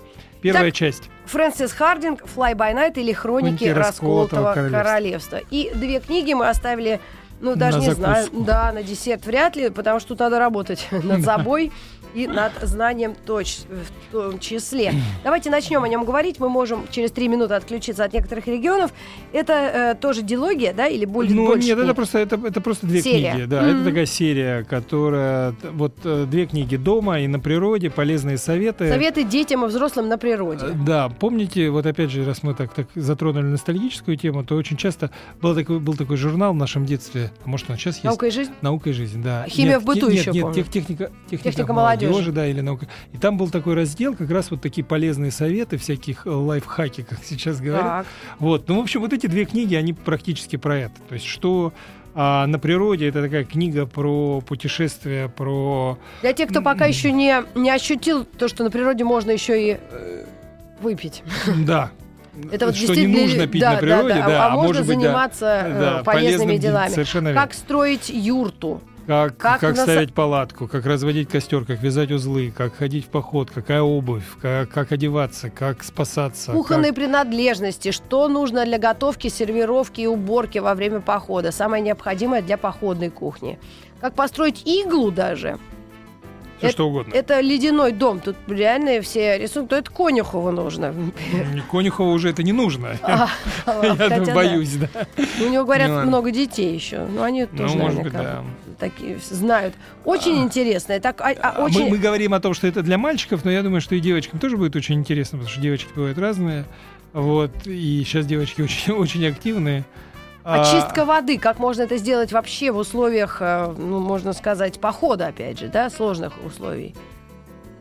[0.44, 1.10] Первая Так, часть.
[1.24, 5.40] Фрэнсис Хардинг, Fly by Night или Хроники расколотого расколотого королевства.
[5.50, 7.00] И две книги мы оставили,
[7.40, 8.44] ну, даже На не знаю, закуску.
[8.44, 11.72] да, на десерт вряд ли, потому что тут надо работать над собой
[12.14, 13.58] и над знанием точ,
[14.08, 14.92] в том числе.
[15.22, 16.38] Давайте начнем о нем говорить.
[16.40, 18.92] Мы можем через три минуты отключиться от некоторых регионов.
[19.32, 21.96] Это э, тоже дилогия, да, или более Ну, больше нет, это книг?
[21.96, 23.32] просто, это, это просто две Серия.
[23.32, 23.44] книги.
[23.46, 23.76] Да, Мгм.
[23.76, 25.54] это такая серия, которая...
[25.72, 28.88] Вот э, две книги дома и на природе, полезные советы.
[28.88, 30.66] Советы детям и взрослым на Э, природе.
[30.86, 35.10] Да, помните, вот опять же, раз мы так, так затронули ностальгическую тему, то очень часто
[35.42, 38.04] был такой, был такой журнал в нашем детстве, а может он сейчас есть?
[38.04, 38.52] Наука и жизнь?
[38.62, 39.44] Наука и жизнь, да.
[39.48, 40.54] Химия Нет, в быту те- еще Нет, нет, помню.
[40.54, 42.03] тех- техника, техника, Техника молодежи.
[42.32, 42.86] Да, или наука.
[43.12, 47.18] И там был такой раздел, как раз вот такие полезные советы, всяких э, лайфхаки, как
[47.24, 47.84] сейчас говорят.
[47.84, 48.06] Так.
[48.38, 50.94] Вот, ну, в общем, вот эти две книги, они практически про это.
[51.08, 51.72] То есть, что
[52.14, 55.98] а, на природе это такая книга про путешествия, про...
[56.22, 59.78] Для тех, кто пока еще не, не ощутил то, что на природе можно еще и
[59.78, 60.24] э,
[60.80, 61.24] выпить.
[61.58, 61.90] Да.
[62.52, 64.28] Это вот что не нужно пить да, на природе, да, да.
[64.28, 66.90] да, а, можно может быть, заниматься э, Да, полезными полезным делами.
[66.90, 67.40] Совершенно верно.
[67.42, 68.80] Как строить юрту?
[69.06, 73.04] Как, как как, на са- ставить палатку, как разводить костер, как вязать узлы, как ходить
[73.06, 76.52] в поход, какая обувь, как, как одеваться, как спасаться.
[76.52, 82.40] Кухонные как- принадлежности, что нужно для готовки, сервировки и уборки во время похода, самое необходимое
[82.42, 83.58] для походной кухни.
[84.00, 85.58] Как построить иглу даже.
[86.58, 87.12] Всё что угодно.
[87.12, 88.20] Это ледяной дом.
[88.20, 89.70] Тут реально все рисунки.
[89.70, 90.94] То это Конюхову нужно.
[91.70, 92.96] Конюхову уже это не нужно.
[93.66, 94.34] А, Я хотя думаю, да.
[94.34, 94.88] боюсь, да.
[95.40, 97.06] У него, говорят, Ну много детей еще.
[97.06, 98.42] Но они Ну, тоже может быть, да.
[98.78, 99.74] такие знают.
[100.04, 100.98] Очень интересно.
[101.00, 101.88] Так, а- а, А Мы, очень...
[101.90, 104.56] мы говорим о том, что это для мальчиков, но я думаю, что и девочкам тоже
[104.56, 106.64] будет очень интересно, потому что девочки бывают разные.
[107.12, 109.84] Вот, и сейчас девочки очень, очень активные.
[110.44, 115.28] А, Очистка воды, как можно это сделать вообще в условиях, э, ну, можно сказать, похода,
[115.28, 116.94] опять же, да, сложных условий.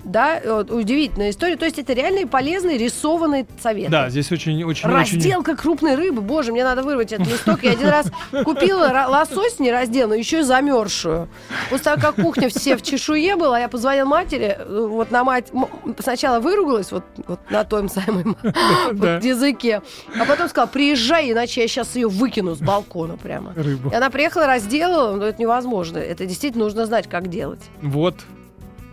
[0.03, 1.55] Да, вот удивительная история.
[1.55, 3.91] То есть это реальные полезные рисованные советы.
[3.91, 5.17] Да, здесь очень, очень, очень...
[5.17, 6.21] Разделка крупной рыбы.
[6.21, 7.63] Боже, мне надо вырвать этот листок.
[7.63, 8.11] Я один раз
[8.43, 11.29] купила лосось не разделанную, еще и замерзшую.
[11.69, 15.51] После того, как кухня все в чешуе была, я позвонила матери, э, вот на мать
[15.99, 18.35] сначала выругалась вот, вот на том самом
[18.91, 19.81] вот языке,
[20.19, 23.53] а потом сказала, приезжай, иначе я сейчас ее выкину с балкона прямо.
[23.55, 23.89] Рыбу.
[23.89, 25.97] И она приехала, разделала, но это невозможно.
[25.97, 27.61] Это действительно нужно знать, как делать.
[27.81, 28.15] Вот.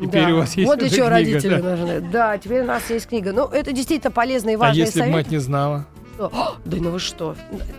[0.01, 0.07] Да.
[0.07, 1.77] Теперь у вас есть вот для чего книга, родители да.
[1.77, 2.01] нужны.
[2.01, 3.33] Да, теперь у нас есть книга.
[3.33, 5.17] Ну, это действительно полезные и А важные если бы советы.
[5.19, 5.87] мать не знала?
[6.15, 6.27] Что?
[6.27, 7.35] О, Да ну вы что?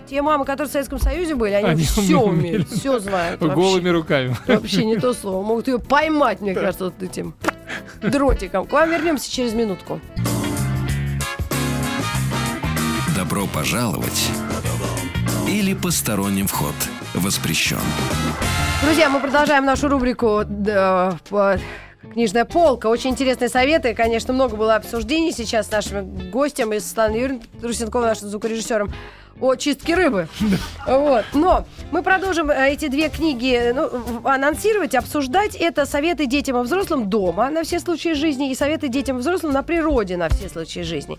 [0.10, 2.40] Те мамы, которые в Советском Союзе были, они, Они все умели.
[2.40, 3.40] умеют, все знают.
[3.42, 4.36] Вообще, Голыми руками.
[4.48, 5.44] вообще не то слово.
[5.46, 7.34] Могут ее поймать, мне кажется, вот этим
[8.02, 8.66] дротиком.
[8.66, 10.00] К вам вернемся через минутку.
[13.16, 14.30] Добро пожаловать
[15.48, 16.74] или посторонним вход
[17.14, 17.78] воспрещен.
[18.84, 21.60] Друзья, мы продолжаем нашу рубрику да, по-
[22.14, 22.88] «Книжная полка».
[22.88, 23.94] Очень интересные советы.
[23.94, 28.92] Конечно, много было обсуждений сейчас с нашими гостями, с Светланой Юрьевной Трусенковой, нашим звукорежиссером.
[29.40, 30.28] о чистке рыбы.
[30.86, 31.26] Вот.
[31.34, 35.56] Но мы продолжим э, эти две книги ну, анонсировать, обсуждать.
[35.56, 39.54] Это советы детям и взрослым дома на все случаи жизни и советы детям и взрослым
[39.54, 41.18] на природе на все случаи жизни.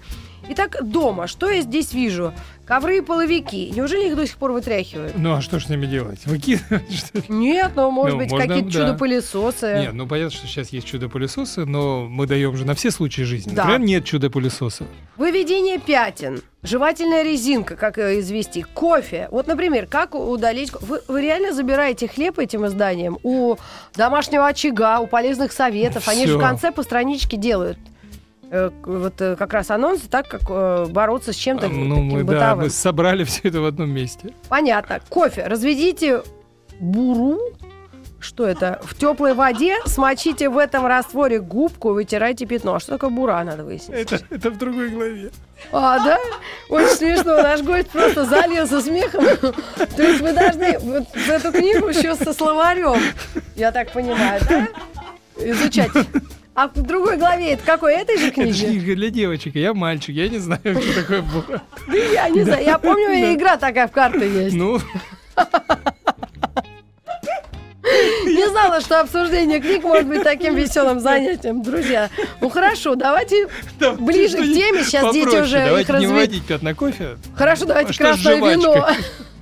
[0.48, 1.26] Итак, дома.
[1.28, 2.32] Что я здесь вижу?
[2.66, 3.72] Ковры и половики.
[3.74, 5.14] Неужели их до сих пор вытряхивают?
[5.16, 6.24] Ну а что ж с ними делать?
[6.26, 6.92] Выкидывать?
[6.92, 7.24] что ли?
[7.28, 8.78] Нет, ну, может Ну, быть, можно, какие-то да.
[8.86, 9.78] чудо-пылесосы.
[9.80, 13.52] Нет, ну понятно, что сейчас есть чудо-пылесосы, но мы даем же на все случаи жизни.
[13.54, 13.64] Да.
[13.64, 14.84] Например, нет чудо-пылесоса.
[15.16, 19.28] Выведение пятен, жевательная резинка, как ее извести, кофе.
[19.30, 20.70] Вот, например, как удалить...
[20.70, 23.56] ко- Вы, вы реально забираете хлеб этим изданием у
[23.94, 26.08] домашнего очага, у полезных советов.
[26.08, 26.46] Они же в Всё.
[26.48, 27.78] конце по страничке делают.
[28.52, 32.18] Э, Вот э, как раз анонсы, так как э, бороться с чем-то ну, таким мы,
[32.24, 32.64] да, бытовым.
[32.64, 34.32] мы собрали все это в одном месте.
[34.48, 35.00] Понятно.
[35.08, 35.46] Кофе.
[35.46, 36.22] Разведите
[36.78, 37.38] буру.
[38.20, 38.80] Что это?
[38.84, 42.76] В теплой воде смочите в этом растворе губку вытирайте пятно.
[42.76, 43.98] А что такое бура, надо выяснить.
[43.98, 45.32] Это, это в другой главе.
[45.72, 46.18] А, да?
[46.68, 47.42] Очень смешно.
[47.42, 49.24] Наш гость просто залился смехом.
[49.96, 53.00] То есть вы должны вот эту книгу еще со словарем,
[53.56, 54.68] я так понимаю, да?
[55.44, 55.90] Изучать.
[56.54, 57.94] А в другой главе это какой?
[57.94, 58.64] Этой же Это книги?
[58.64, 61.62] книга для девочек, а я мальчик, я не знаю, что такое бура.
[61.88, 62.64] Да я не знаю.
[62.64, 64.54] Я помню, игра такая в карты есть.
[64.54, 64.78] Ну,
[68.24, 71.62] Не знала, что обсуждение книг может быть таким веселым занятием.
[71.62, 73.48] Друзья, ну хорошо, давайте
[73.78, 74.82] да, ближе к теме.
[74.84, 75.42] Сейчас дети попроще.
[75.42, 76.08] уже их Давайте не разве...
[76.08, 77.16] выводить пятна кофе.
[77.34, 78.88] Хорошо, давайте А красное вино.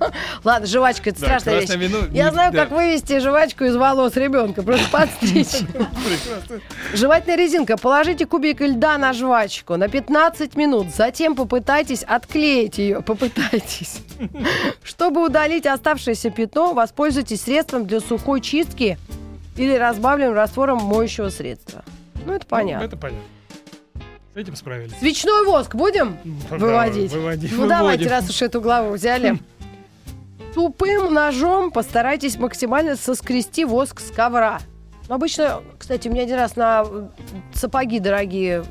[0.43, 1.89] Ладно, жвачка это Да, страшная вещь.
[1.91, 2.63] вино Я не- знаю, да.
[2.65, 4.63] как вывести жвачку из волос ребенка.
[4.63, 5.61] Просто подстричь.
[6.93, 7.77] Жевательная резинка.
[7.77, 10.87] Положите кубик льда на жвачку на 15 минут.
[10.95, 13.01] Затем попытайтесь отклеить ее.
[13.01, 13.99] Попытайтесь.
[14.83, 18.97] Чтобы удалить оставшееся пятно, воспользуйтесь средством для сухой чистки
[19.57, 21.83] или разбавленным раствором моющего средства.
[22.25, 22.85] Ну, это понятно.
[22.85, 23.23] Это понятно.
[24.33, 24.93] С этим справились.
[24.99, 26.17] Свечной воск будем
[26.49, 27.11] Да, выводить?
[27.11, 28.09] выводить, Ну, давайте, выводим.
[28.11, 29.37] раз уж эту главу взяли.
[30.53, 34.59] Тупым ножом постарайтесь максимально соскрести воск с ковра.
[35.07, 37.07] Ну, Обычно, кстати, у меня один раз на э,
[37.53, 38.63] сапоги дорогие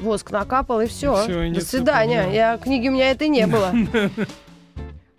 [0.00, 1.14] воск накапал, и все.
[1.22, 2.24] всё, и До свидания.
[2.24, 2.30] да.
[2.30, 3.72] Я, книги у меня это не было.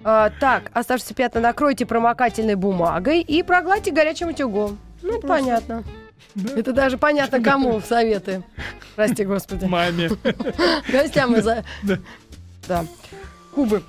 [0.02, 4.80] А, так, оставшиеся пятна накройте промокательной бумагой и прогладьте горячим утюгом.
[5.02, 5.84] Ну, понятно.
[6.56, 8.42] Это даже понятно, кому советы.
[8.96, 9.66] Прости, господи.
[9.66, 10.10] Маме.
[10.90, 11.66] Гостям из-за...
[11.84, 11.98] Да.
[12.66, 12.86] Да.
[13.54, 13.84] Кубы.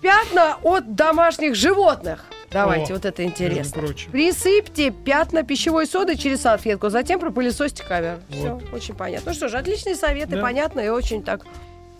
[0.00, 2.24] Пятна от домашних животных.
[2.50, 3.82] Давайте, О, вот это интересно.
[4.10, 8.18] Присыпьте пятна пищевой соды через салфетку, затем пропылесосьте ковер.
[8.28, 8.72] Все, Вот.
[8.72, 9.30] очень понятно.
[9.30, 10.42] Ну что ж, отличные советы, Да.
[10.42, 11.44] понятно и очень так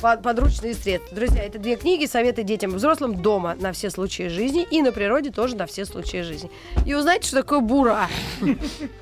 [0.01, 1.15] подручные средства.
[1.15, 4.93] Друзья, это две книги «Советы детям и взрослым дома на все случаи жизни» и на
[4.93, 6.51] природе тоже на все случаи жизни.
[6.87, 8.09] И узнайте, что такое бура.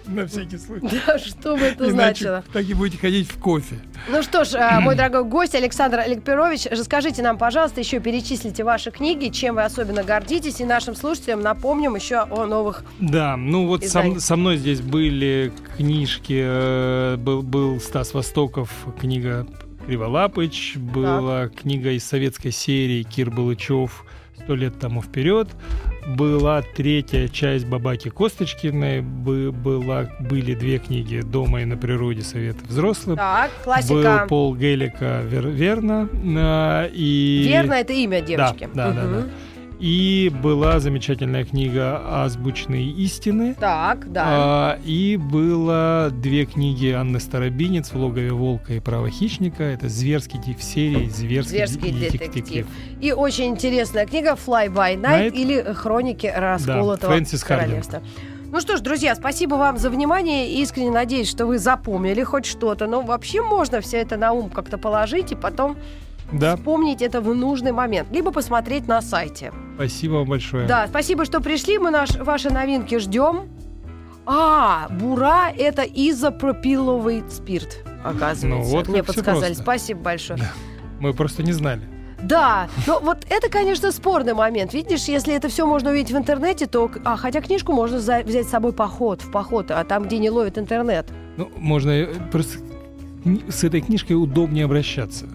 [0.06, 0.88] На всякий случай.
[1.06, 2.42] Да, что бы это значило.
[2.52, 3.76] так и будете ходить в кофе.
[4.08, 8.90] Ну что ж, э, мой дорогой гость Александр Аликперович, расскажите нам, пожалуйста, еще перечислите ваши
[8.90, 12.84] книги, чем вы особенно гордитесь, и нашим слушателям напомним еще о новых.
[13.00, 19.46] Да, ну вот со, мной здесь были книжки, э, был, был Стас Востоков, книга
[19.88, 24.04] Криволапыч, была книга из советской серии Кир Балычев
[24.38, 25.48] «Сто лет тому вперед»,
[26.06, 32.20] была третья часть Бабаки Косточкиной, бы- была, были две книги «Дома и на природе.
[32.20, 33.16] Советы взрослым».
[33.16, 34.26] Так, Был классика.
[34.28, 36.06] Пол Гелика «Вер- «Верно».
[36.12, 37.46] э, И...
[37.48, 38.68] Верно, это имя девочки.
[38.74, 39.12] да, да, Мгм.
[39.22, 39.28] да.
[39.80, 43.54] И была замечательная книга «Азбучные истины».
[43.60, 44.24] Так, да.
[44.26, 49.62] А, и было две книги Анны Старобинец «В логове волка и право хищника».
[49.62, 52.66] Это зверский в серии «Зверский, Зверский ди- детектив.
[53.00, 55.32] И очень интересная книга Fly by Night Night.
[55.34, 57.68] или Хроники расколотого Фрэнсис Хардинг.
[57.68, 58.02] королевства.
[58.50, 60.54] Ну что ж, друзья, спасибо вам за внимание.
[60.60, 62.86] Искренне надеюсь, что вы запомнили хоть что-то.
[62.86, 65.76] Но вообще можно все это на ум как-то положить и потом
[66.32, 68.08] Да, вспомнить это в нужный момент.
[68.10, 69.52] Либо посмотреть на сайте.
[69.76, 70.66] спасибо вам большое.
[70.66, 71.78] Да, спасибо, что пришли.
[71.78, 73.48] Мы наш, ваши новинки ждем.
[74.26, 78.46] А, бура– это изопропиловый спирт, оказывается.
[78.46, 79.38] Ну, вот Мне подсказали.
[79.46, 79.62] просто.
[79.62, 80.38] Спасибо большое.
[81.00, 81.80] Мы просто не знали.
[82.22, 84.74] Да, но вот это, конечно, спорный момент.
[84.74, 86.90] Видишь, если это все можно увидеть в интернете, то...
[87.04, 90.28] А, хотя книжку можно за- взять с собой поход, в поход, а там, где не
[90.28, 91.06] ловит интернет.
[91.36, 92.58] Ну, можно просто
[93.48, 95.26] с этой книжкой удобнее обращаться.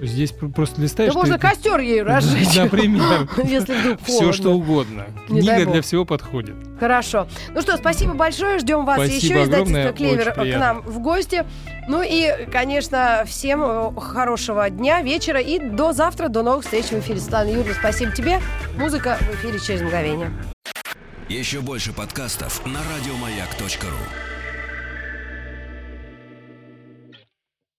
[0.00, 1.12] Есть Здесь пр- просто листаешь.
[1.12, 2.54] Да можно ты- костер ей разжечь.
[2.56, 3.28] Например.
[3.44, 5.06] Если вдруг Все, что угодно.
[5.28, 6.54] Не Книга для всего подходит.
[6.78, 7.26] Хорошо.
[7.54, 8.58] Ну что, спасибо большое.
[8.58, 9.44] Ждем вас Спасибо еще.
[9.44, 11.44] Издательство огромное, Клевер к нам в гости.
[11.88, 16.98] Ну и, конечно, всем э, хорошего дня, вечера и до завтра, до новых встреч в
[17.00, 17.20] эфире.
[17.20, 18.40] Светлана Юрьевна, спасибо тебе.
[18.76, 20.30] Музыка в эфире через мгновение.
[21.28, 24.33] Еще больше подкастов на радиомаяк.ру.